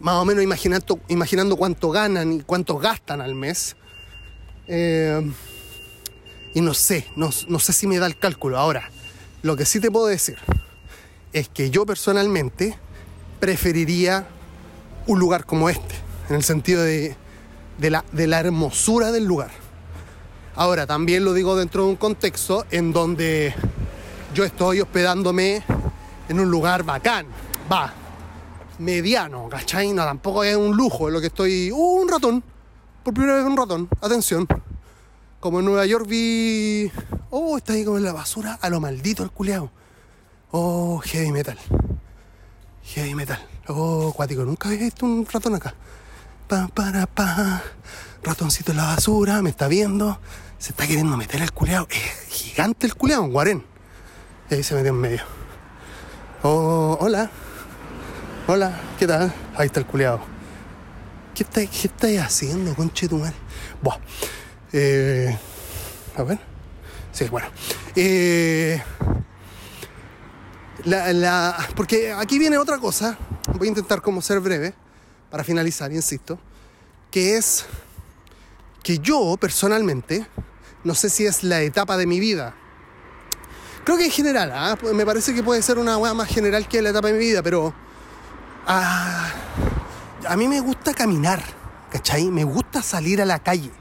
más 0.00 0.16
o 0.16 0.26
menos 0.26 0.44
imaginando, 0.44 1.00
imaginando 1.08 1.56
cuánto 1.56 1.90
ganan 1.90 2.34
y 2.34 2.40
cuánto 2.42 2.76
gastan 2.76 3.22
al 3.22 3.34
mes. 3.34 3.74
Eh, 4.68 5.32
y 6.52 6.60
no 6.60 6.74
sé, 6.74 7.06
no, 7.16 7.30
no 7.48 7.58
sé 7.58 7.72
si 7.72 7.86
me 7.86 7.98
da 7.98 8.06
el 8.06 8.18
cálculo. 8.18 8.58
Ahora, 8.58 8.90
lo 9.42 9.56
que 9.56 9.64
sí 9.64 9.80
te 9.80 9.90
puedo 9.90 10.06
decir 10.06 10.38
es 11.32 11.48
que 11.48 11.70
yo 11.70 11.86
personalmente 11.86 12.76
preferiría 13.38 14.26
un 15.06 15.18
lugar 15.18 15.46
como 15.46 15.70
este, 15.70 15.94
en 16.28 16.36
el 16.36 16.44
sentido 16.44 16.82
de, 16.82 17.16
de, 17.78 17.90
la, 17.90 18.04
de 18.12 18.26
la 18.26 18.40
hermosura 18.40 19.12
del 19.12 19.24
lugar. 19.24 19.50
Ahora, 20.56 20.86
también 20.86 21.24
lo 21.24 21.32
digo 21.32 21.56
dentro 21.56 21.84
de 21.84 21.90
un 21.90 21.96
contexto 21.96 22.66
en 22.70 22.92
donde 22.92 23.54
yo 24.34 24.44
estoy 24.44 24.80
hospedándome 24.80 25.62
en 26.28 26.40
un 26.40 26.50
lugar 26.50 26.82
bacán, 26.82 27.26
va, 27.70 27.92
mediano, 28.78 29.48
¿cachai? 29.48 29.92
No, 29.92 30.04
tampoco 30.04 30.44
es 30.44 30.56
un 30.56 30.76
lujo, 30.76 31.08
es 31.08 31.14
lo 31.14 31.20
que 31.20 31.28
estoy... 31.28 31.70
¡Uh, 31.72 32.02
un 32.02 32.08
ratón! 32.08 32.44
Por 33.02 33.14
primera 33.14 33.36
vez 33.36 33.44
un 33.46 33.56
ratón, 33.56 33.88
atención. 34.00 34.46
Como 35.40 35.60
en 35.60 35.64
Nueva 35.64 35.86
York 35.86 36.06
vi... 36.06 36.92
Oh, 37.30 37.56
está 37.56 37.72
ahí 37.72 37.84
como 37.84 37.96
en 37.96 38.04
la 38.04 38.12
basura, 38.12 38.58
a 38.60 38.68
lo 38.68 38.78
maldito 38.78 39.22
el 39.22 39.30
culeado. 39.30 39.70
Oh, 40.50 41.00
heavy 41.02 41.32
metal. 41.32 41.58
Heavy 42.82 43.14
metal. 43.14 43.38
Oh, 43.68 44.12
cuático, 44.14 44.44
nunca 44.44 44.68
había 44.68 44.80
visto 44.80 45.06
un 45.06 45.26
ratón 45.26 45.54
acá. 45.54 45.74
Pa, 46.46 46.68
para, 46.68 47.06
pa 47.06 47.62
ratoncito 48.22 48.72
en 48.72 48.78
la 48.78 48.84
basura, 48.84 49.40
me 49.40 49.48
está 49.48 49.66
viendo, 49.66 50.18
se 50.58 50.72
está 50.72 50.86
queriendo 50.86 51.16
meter 51.16 51.40
el 51.40 51.52
culeado. 51.52 51.86
Es 51.88 52.34
gigante 52.34 52.86
el 52.86 52.94
culeado, 52.94 53.22
un 53.22 53.32
guarén. 53.32 53.64
Y 54.50 54.54
ahí 54.54 54.62
se 54.62 54.74
metió 54.74 54.90
en 54.90 55.00
medio. 55.00 55.22
Oh, 56.42 56.98
hola. 57.00 57.30
Hola, 58.46 58.78
¿qué 58.98 59.06
tal? 59.06 59.32
Ahí 59.56 59.66
está 59.66 59.80
el 59.80 59.86
culeado. 59.86 60.20
¿Qué 61.34 61.44
estáis 61.44 62.20
haciendo, 62.20 62.74
conche 62.74 63.08
tu 63.08 63.16
madre? 63.16 63.36
Buah. 63.80 63.96
Eh, 64.72 65.36
a 66.16 66.22
ver. 66.22 66.38
Sí, 67.12 67.24
bueno. 67.28 67.48
Eh, 67.96 68.80
la, 70.84 71.12
la, 71.12 71.68
porque 71.74 72.12
aquí 72.12 72.38
viene 72.38 72.58
otra 72.58 72.78
cosa. 72.78 73.18
Voy 73.58 73.68
a 73.68 73.70
intentar 73.70 74.00
como 74.00 74.22
ser 74.22 74.40
breve 74.40 74.74
para 75.30 75.44
finalizar, 75.44 75.92
insisto. 75.92 76.38
Que 77.10 77.36
es 77.36 77.66
que 78.82 78.98
yo 78.98 79.36
personalmente, 79.38 80.26
no 80.84 80.94
sé 80.94 81.10
si 81.10 81.26
es 81.26 81.42
la 81.42 81.60
etapa 81.60 81.96
de 81.96 82.06
mi 82.06 82.20
vida, 82.20 82.54
creo 83.84 83.98
que 83.98 84.06
en 84.06 84.10
general, 84.10 84.52
¿ah? 84.54 84.78
me 84.94 85.04
parece 85.04 85.34
que 85.34 85.42
puede 85.42 85.62
ser 85.62 85.78
una 85.78 85.96
hueá 85.98 86.14
más 86.14 86.28
general 86.28 86.68
que 86.68 86.80
la 86.80 86.90
etapa 86.90 87.08
de 87.08 87.14
mi 87.14 87.18
vida, 87.20 87.42
pero 87.42 87.74
ah, 88.66 89.30
a 90.28 90.36
mí 90.36 90.48
me 90.48 90.60
gusta 90.60 90.94
caminar, 90.94 91.42
¿cachai? 91.90 92.30
Me 92.30 92.44
gusta 92.44 92.82
salir 92.82 93.20
a 93.20 93.24
la 93.24 93.40
calle. 93.40 93.79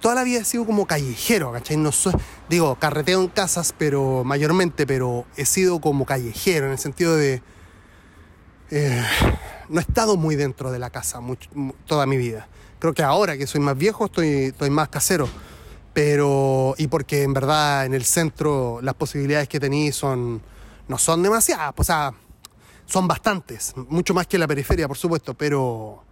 Toda 0.00 0.14
la 0.14 0.24
vida 0.24 0.40
he 0.40 0.44
sido 0.44 0.64
como 0.64 0.86
callejero, 0.86 1.52
¿cachai? 1.52 1.76
No 1.76 1.90
soy, 1.90 2.12
digo, 2.48 2.76
carreteo 2.76 3.20
en 3.20 3.28
casas, 3.28 3.74
pero 3.76 4.22
mayormente, 4.24 4.86
pero 4.86 5.26
he 5.36 5.44
sido 5.44 5.80
como 5.80 6.06
callejero, 6.06 6.66
en 6.66 6.72
el 6.72 6.78
sentido 6.78 7.16
de... 7.16 7.42
Eh, 8.70 9.02
no 9.68 9.80
he 9.80 9.82
estado 9.82 10.16
muy 10.16 10.36
dentro 10.36 10.70
de 10.70 10.78
la 10.78 10.90
casa 10.90 11.20
toda 11.86 12.06
mi 12.06 12.16
vida. 12.16 12.48
Creo 12.78 12.94
que 12.94 13.02
ahora 13.02 13.36
que 13.36 13.46
soy 13.46 13.60
más 13.60 13.76
viejo 13.76 14.06
estoy, 14.06 14.28
estoy 14.44 14.70
más 14.70 14.88
casero. 14.88 15.28
Pero, 15.92 16.74
y 16.78 16.86
porque 16.86 17.22
en 17.24 17.34
verdad 17.34 17.84
en 17.84 17.94
el 17.94 18.04
centro 18.04 18.78
las 18.82 18.94
posibilidades 18.94 19.48
que 19.48 19.58
tenéis 19.58 19.96
son, 19.96 20.40
no 20.86 20.96
son 20.96 21.22
demasiadas, 21.22 21.74
o 21.76 21.82
sea, 21.82 22.14
son 22.86 23.08
bastantes, 23.08 23.74
mucho 23.88 24.14
más 24.14 24.26
que 24.26 24.38
la 24.38 24.46
periferia, 24.46 24.86
por 24.86 24.96
supuesto, 24.96 25.34
pero, 25.34 26.04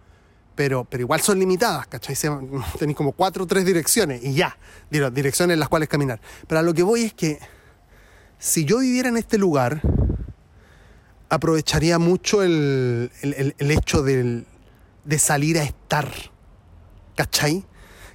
pero, 0.57 0.83
pero 0.83 1.01
igual 1.01 1.21
son 1.21 1.39
limitadas, 1.39 1.87
¿cachai? 1.87 2.15
Tenéis 2.79 2.97
como 2.97 3.13
cuatro 3.13 3.45
o 3.45 3.47
tres 3.47 3.63
direcciones 3.63 4.21
y 4.23 4.33
ya, 4.33 4.57
direcciones 4.89 5.53
en 5.53 5.59
las 5.61 5.69
cuales 5.69 5.87
caminar. 5.87 6.19
Pero 6.47 6.59
a 6.59 6.63
lo 6.63 6.73
que 6.73 6.83
voy 6.83 7.03
es 7.03 7.13
que 7.13 7.39
si 8.39 8.65
yo 8.65 8.79
viviera 8.79 9.07
en 9.07 9.17
este 9.17 9.37
lugar, 9.37 9.81
aprovecharía 11.29 11.99
mucho 11.99 12.43
el, 12.43 13.11
el, 13.21 13.71
hecho 13.71 14.01
de 14.01 14.45
salir 15.19 15.57
a 15.59 15.63
estar 15.63 16.11
¿Cachai? 17.17 17.65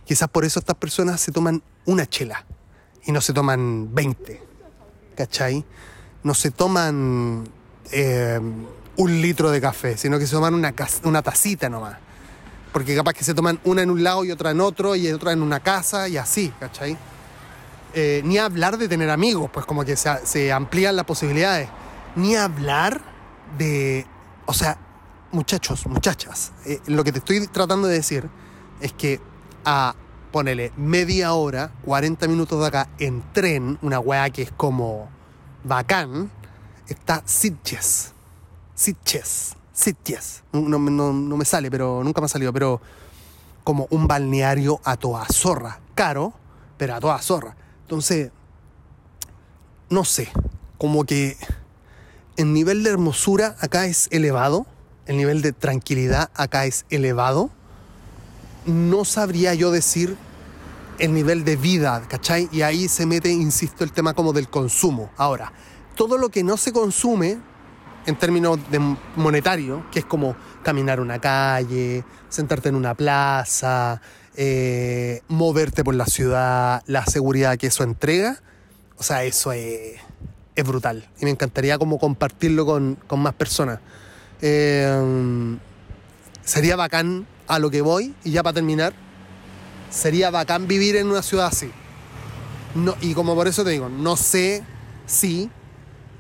Quizás 0.05 0.29
por 0.29 0.45
eso 0.45 0.61
estas 0.61 0.77
personas 0.77 1.21
se 1.21 1.33
toman 1.33 1.61
una 1.87 2.09
chela 2.09 2.47
y 3.05 3.11
no 3.11 3.21
se 3.21 3.33
toman 3.33 3.93
20. 3.93 4.41
¿Cachai? 5.17 5.65
No 6.23 6.35
se 6.35 6.53
toman 6.53 7.43
eh, 7.91 8.41
un 8.97 9.21
litro 9.21 9.51
de 9.51 9.61
café, 9.61 9.97
sino 9.97 10.21
que 10.21 10.27
se 10.27 10.37
toman 10.37 10.55
una, 10.55 10.73
una 11.03 11.23
tacita 11.23 11.69
nomás. 11.69 11.99
Porque 12.73 12.97
capaz 12.97 13.13
que 13.13 13.25
se 13.25 13.35
toman 13.35 13.61
una 13.65 13.83
en 13.83 13.91
un 13.91 14.03
lado 14.03 14.25
y 14.25 14.31
otra 14.31 14.51
en 14.51 14.61
otro 14.61 14.97
y 14.97 15.11
otra 15.11 15.33
en 15.33 15.43
una 15.43 15.61
casa 15.61 16.09
y 16.09 16.17
así, 16.17 16.53
¿cachai? 16.59 16.97
Eh, 17.95 18.23
ni 18.25 18.39
hablar 18.39 18.79
de 18.79 18.89
tener 18.89 19.11
amigos, 19.11 19.51
pues 19.53 19.67
como 19.67 19.85
que 19.85 19.97
se, 19.97 20.53
amplían 20.53 20.97
las 20.97 21.05
posibilidades. 21.05 21.69
Ni 22.17 22.37
hablar 22.37 23.03
de... 23.59 24.07
O 24.47 24.55
sea, 24.55 24.79
muchachos, 25.31 25.87
muchachas, 25.87 26.53
eh, 26.67 26.81
lo 26.87 27.05
que 27.05 27.13
te 27.13 27.19
estoy 27.19 27.47
tratando 27.47 27.89
de 27.89 27.95
decir 27.95 28.29
es 28.81 28.93
que 28.93 29.21
a, 29.65 29.95
ponele, 30.31 30.73
media 30.77 31.35
hora, 31.35 31.73
40 31.85 32.27
minutos 32.29 32.61
de 32.61 32.67
acá 32.67 32.89
en 32.99 33.23
tren, 33.33 33.79
una 33.83 33.99
weá 33.99 34.31
que 34.31 34.43
es 34.43 34.53
como 34.53 35.09
bacán, 35.65 36.31
está 36.89 37.23
Sitges. 37.25 38.13
Sitges. 38.75 39.57
No, 40.53 40.79
no 40.79 41.37
me 41.37 41.45
sale, 41.45 41.71
pero 41.71 42.03
nunca 42.05 42.21
me 42.21 42.27
ha 42.27 42.29
salido, 42.29 42.53
pero 42.53 42.81
como 43.65 43.87
un 43.91 44.07
balneario 44.07 44.81
a 44.85 44.97
toda 44.97 45.27
zorra. 45.27 45.81
Caro, 45.95 46.33
pero 46.77 46.95
a 46.95 47.01
toda 47.01 47.19
zorra. 47.21 47.57
Entonces, 47.83 48.31
no 49.89 50.05
sé, 50.05 50.29
como 50.79 51.05
que 51.05 51.37
el 52.37 52.53
nivel 52.53 52.83
de 52.83 52.91
hermosura 52.91 53.57
acá 53.61 53.87
es 53.87 54.09
elevado, 54.11 54.67
el 55.07 55.17
nivel 55.17 55.43
de 55.43 55.53
tranquilidad 55.53 56.31
acá 56.35 56.65
es 56.65 56.87
elevado. 56.91 57.51
No 58.65 59.05
sabría 59.05 59.55
yo 59.55 59.71
decir 59.71 60.17
el 60.99 61.13
nivel 61.13 61.45
de 61.45 61.57
vida, 61.57 62.03
¿cachai? 62.09 62.49
Y 62.53 62.63
ahí 62.63 62.89
se 62.89 63.07
mete, 63.07 63.31
insisto, 63.31 63.85
el 63.85 63.93
tema 63.93 64.15
como 64.15 64.33
del 64.33 64.49
consumo. 64.49 65.11
Ahora, 65.17 65.53
todo 65.97 66.17
lo 66.17 66.31
que 66.31 66.43
no 66.43 66.57
se 66.57 66.73
consume 66.73 67.39
en 68.07 68.17
términos 68.17 68.59
de 68.71 68.79
monetario, 69.17 69.85
que 69.91 70.01
es 70.01 70.05
como 70.05 70.37
caminar 70.63 71.01
una 71.01 71.21
calle, 71.21 72.05
sentarte 72.29 72.69
en 72.69 72.75
una 72.75 72.95
plaza, 72.95 74.01
eh, 74.37 75.23
moverte 75.29 75.85
por 75.85 75.95
la 75.95 76.07
ciudad, 76.07 76.83
la 76.87 77.05
seguridad 77.07 77.57
que 77.57 77.69
eso 77.69 77.85
entrega, 77.85 78.41
o 78.97 79.03
sea, 79.03 79.25
eso 79.25 79.53
es, 79.53 80.01
brutal. 80.65 81.09
Y 81.21 81.25
me 81.25 81.31
encantaría 81.31 81.79
como 81.79 81.99
compartirlo 81.99 82.67
con, 82.67 82.99
más 83.17 83.35
personas. 83.35 83.81
Eh, 84.41 85.57
sería 86.45 86.77
bacán 86.77 87.27
a 87.47 87.59
lo 87.59 87.71
que 87.71 87.83
voy, 87.83 88.15
y 88.25 88.33
ya 88.33 88.43
para 88.43 88.55
terminar, 88.55 88.95
sería 89.91 90.31
bacán 90.31 90.67
vivir 90.67 90.97
en 90.97 91.09
una 91.09 91.23
ciudad 91.23 91.47
así. 91.47 91.71
No, 92.75 92.97
y 93.01 93.15
como 93.15 93.35
por 93.35 93.49
eso 93.49 93.65
te 93.65 93.71
digo, 93.71 93.89
no 93.89 94.17
sé 94.17 94.65
si 95.07 95.51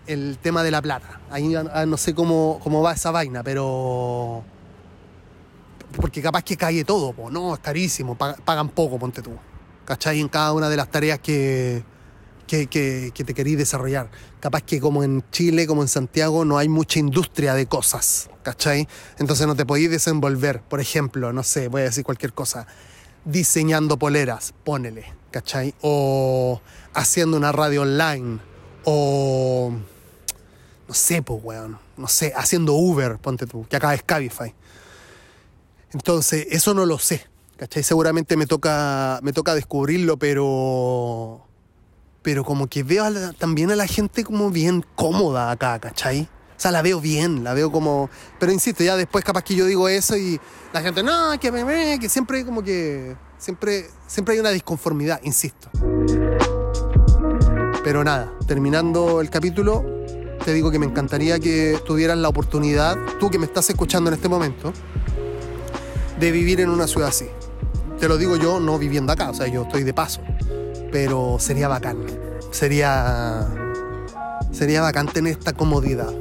el 0.06 0.38
tema 0.40 0.62
de 0.62 0.70
la 0.70 0.82
plata. 0.82 1.20
Ahí 1.30 1.54
ah, 1.54 1.86
no 1.86 1.96
sé 1.96 2.14
cómo, 2.14 2.60
cómo 2.62 2.82
va 2.82 2.92
esa 2.92 3.10
vaina, 3.10 3.42
pero. 3.42 4.44
Porque 5.96 6.22
capaz 6.22 6.42
que 6.42 6.56
cae 6.56 6.84
todo, 6.84 7.14
no, 7.30 7.54
es 7.54 7.60
carísimo, 7.60 8.16
pagan 8.16 8.70
poco, 8.70 8.98
ponte 8.98 9.20
tú. 9.20 9.32
¿Cachai? 9.84 10.20
En 10.20 10.28
cada 10.28 10.52
una 10.52 10.70
de 10.70 10.76
las 10.76 10.90
tareas 10.90 11.18
que, 11.18 11.84
que, 12.46 13.12
que, 13.14 13.24
te 13.24 13.34
queréis 13.34 13.58
desarrollar. 13.58 14.10
Capaz 14.40 14.62
que 14.62 14.80
como 14.80 15.02
en 15.02 15.24
Chile, 15.30 15.66
como 15.66 15.82
en 15.82 15.88
Santiago, 15.88 16.44
no 16.44 16.58
hay 16.58 16.68
mucha 16.68 16.98
industria 16.98 17.54
de 17.54 17.66
cosas, 17.66 18.30
¿cachai? 18.42 18.88
Entonces 19.18 19.46
no 19.46 19.54
te 19.54 19.66
podéis 19.66 19.90
desenvolver. 19.90 20.62
Por 20.62 20.80
ejemplo, 20.80 21.32
no 21.32 21.42
sé, 21.42 21.68
voy 21.68 21.82
a 21.82 21.84
decir 21.84 22.04
cualquier 22.04 22.32
cosa, 22.32 22.66
diseñando 23.24 23.98
poleras, 23.98 24.54
ponele, 24.64 25.12
¿cachai? 25.30 25.74
O 25.82 26.60
haciendo 26.94 27.36
una 27.36 27.52
radio 27.52 27.82
online, 27.82 28.38
o 28.84 29.72
no 30.92 30.96
sé, 30.96 31.22
pues, 31.22 31.40
weón, 31.42 31.78
no 31.96 32.06
sé, 32.06 32.34
haciendo 32.36 32.74
Uber, 32.74 33.16
ponte 33.16 33.46
tú, 33.46 33.66
que 33.66 33.76
acá 33.76 33.94
es 33.94 34.02
Cabify. 34.02 34.54
Entonces, 35.94 36.46
eso 36.50 36.74
no 36.74 36.84
lo 36.84 36.98
sé, 36.98 37.26
¿cachai? 37.56 37.82
Seguramente 37.82 38.36
me 38.36 38.44
toca, 38.44 39.18
me 39.22 39.32
toca 39.32 39.54
descubrirlo, 39.54 40.18
pero... 40.18 41.46
Pero 42.20 42.44
como 42.44 42.66
que 42.66 42.82
veo 42.82 43.06
también 43.38 43.70
a 43.70 43.74
la 43.74 43.86
gente 43.86 44.22
como 44.22 44.50
bien 44.50 44.84
cómoda 44.94 45.50
acá, 45.50 45.78
¿cachai? 45.78 46.28
O 46.58 46.60
sea, 46.60 46.70
la 46.70 46.82
veo 46.82 47.00
bien, 47.00 47.42
la 47.42 47.54
veo 47.54 47.72
como... 47.72 48.10
Pero 48.38 48.52
insisto, 48.52 48.84
ya 48.84 48.94
después 48.94 49.24
capaz 49.24 49.44
que 49.44 49.54
yo 49.54 49.64
digo 49.64 49.88
eso 49.88 50.14
y 50.14 50.38
la 50.74 50.82
gente, 50.82 51.02
no, 51.02 51.40
que 51.40 51.50
me... 51.50 51.98
que 51.98 52.10
siempre 52.10 52.44
como 52.44 52.62
que... 52.62 53.16
Siempre, 53.38 53.86
siempre 54.06 54.34
hay 54.34 54.40
una 54.40 54.50
disconformidad, 54.50 55.20
insisto. 55.22 55.70
Pero 57.82 58.04
nada, 58.04 58.30
terminando 58.46 59.22
el 59.22 59.30
capítulo, 59.30 59.91
te 60.44 60.52
digo 60.52 60.70
que 60.70 60.78
me 60.78 60.86
encantaría 60.86 61.38
que 61.38 61.78
tuvieras 61.86 62.18
la 62.18 62.28
oportunidad, 62.28 62.96
tú 63.20 63.30
que 63.30 63.38
me 63.38 63.46
estás 63.46 63.68
escuchando 63.70 64.10
en 64.10 64.14
este 64.14 64.28
momento, 64.28 64.72
de 66.18 66.32
vivir 66.32 66.60
en 66.60 66.70
una 66.70 66.86
ciudad 66.86 67.08
así. 67.08 67.26
Te 68.00 68.08
lo 68.08 68.16
digo 68.16 68.36
yo 68.36 68.58
no 68.58 68.78
viviendo 68.78 69.12
acá, 69.12 69.30
o 69.30 69.34
sea, 69.34 69.46
yo 69.46 69.62
estoy 69.62 69.84
de 69.84 69.94
paso, 69.94 70.20
pero 70.90 71.36
sería 71.38 71.68
bacán. 71.68 71.98
Sería 72.50 73.46
sería 74.50 74.82
bacán 74.82 75.06
tener 75.06 75.32
esta 75.32 75.52
comodidad. 75.52 76.12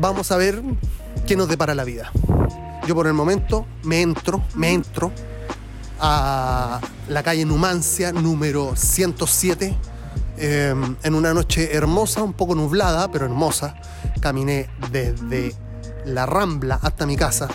Vamos 0.00 0.30
a 0.30 0.36
ver 0.36 0.62
qué 1.26 1.36
nos 1.36 1.48
depara 1.48 1.74
la 1.74 1.84
vida. 1.84 2.12
Yo 2.86 2.94
por 2.94 3.06
el 3.06 3.14
momento 3.14 3.66
me 3.82 4.02
entro, 4.02 4.42
me 4.54 4.72
entro 4.72 5.10
a 6.00 6.80
la 7.08 7.22
calle 7.22 7.44
Numancia 7.46 8.12
número 8.12 8.76
107 8.76 9.74
Em, 10.36 10.96
en 11.02 11.14
una 11.14 11.32
noche 11.32 11.74
hermosa, 11.74 12.22
un 12.22 12.32
poco 12.32 12.54
nublada, 12.54 13.10
pero 13.10 13.24
hermosa, 13.24 13.76
caminé 14.20 14.68
desde 14.90 15.54
la 16.04 16.26
Rambla 16.26 16.78
hasta 16.82 17.06
mi 17.06 17.16
casa 17.16 17.48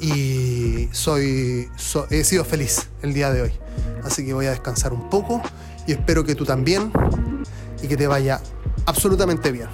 y 0.00 0.88
soy, 0.90 1.70
he 2.10 2.24
sido 2.24 2.44
feliz 2.44 2.88
el 3.02 3.14
día 3.14 3.32
de 3.32 3.42
hoy. 3.42 3.52
Así 4.04 4.26
que 4.26 4.34
voy 4.34 4.46
a 4.46 4.50
descansar 4.50 4.92
un 4.92 5.08
poco 5.08 5.40
y 5.86 5.92
espero 5.92 6.24
que 6.24 6.34
tú 6.34 6.44
también 6.44 6.92
y 7.80 7.86
que 7.86 7.96
te 7.96 8.08
vaya 8.08 8.40
absolutamente 8.86 9.52
bien. 9.52 9.68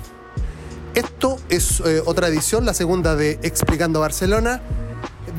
Esto 0.95 1.37
es 1.49 1.81
eh, 1.81 2.03
otra 2.05 2.29
edición, 2.29 2.67
la 2.67 2.75
segunda 2.75 3.17
de 3.17 3.39
Explicando 3.43 4.01
Barcelona. 4.01 4.61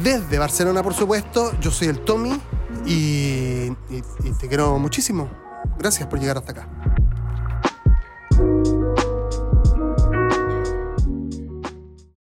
Desde 0.04 0.40
Barcelona, 0.40 0.82
por 0.82 0.96
supuesto, 0.96 1.52
yo 1.60 1.70
soy 1.70 1.90
el 1.90 2.00
Tommy 2.00 2.40
y 2.86 3.70
te 4.40 4.48
quiero 4.48 4.80
muchísimo. 4.80 5.49
Gracias 5.80 6.08
por 6.10 6.20
llegar 6.20 6.38
hasta 6.38 6.52
acá. 6.52 6.68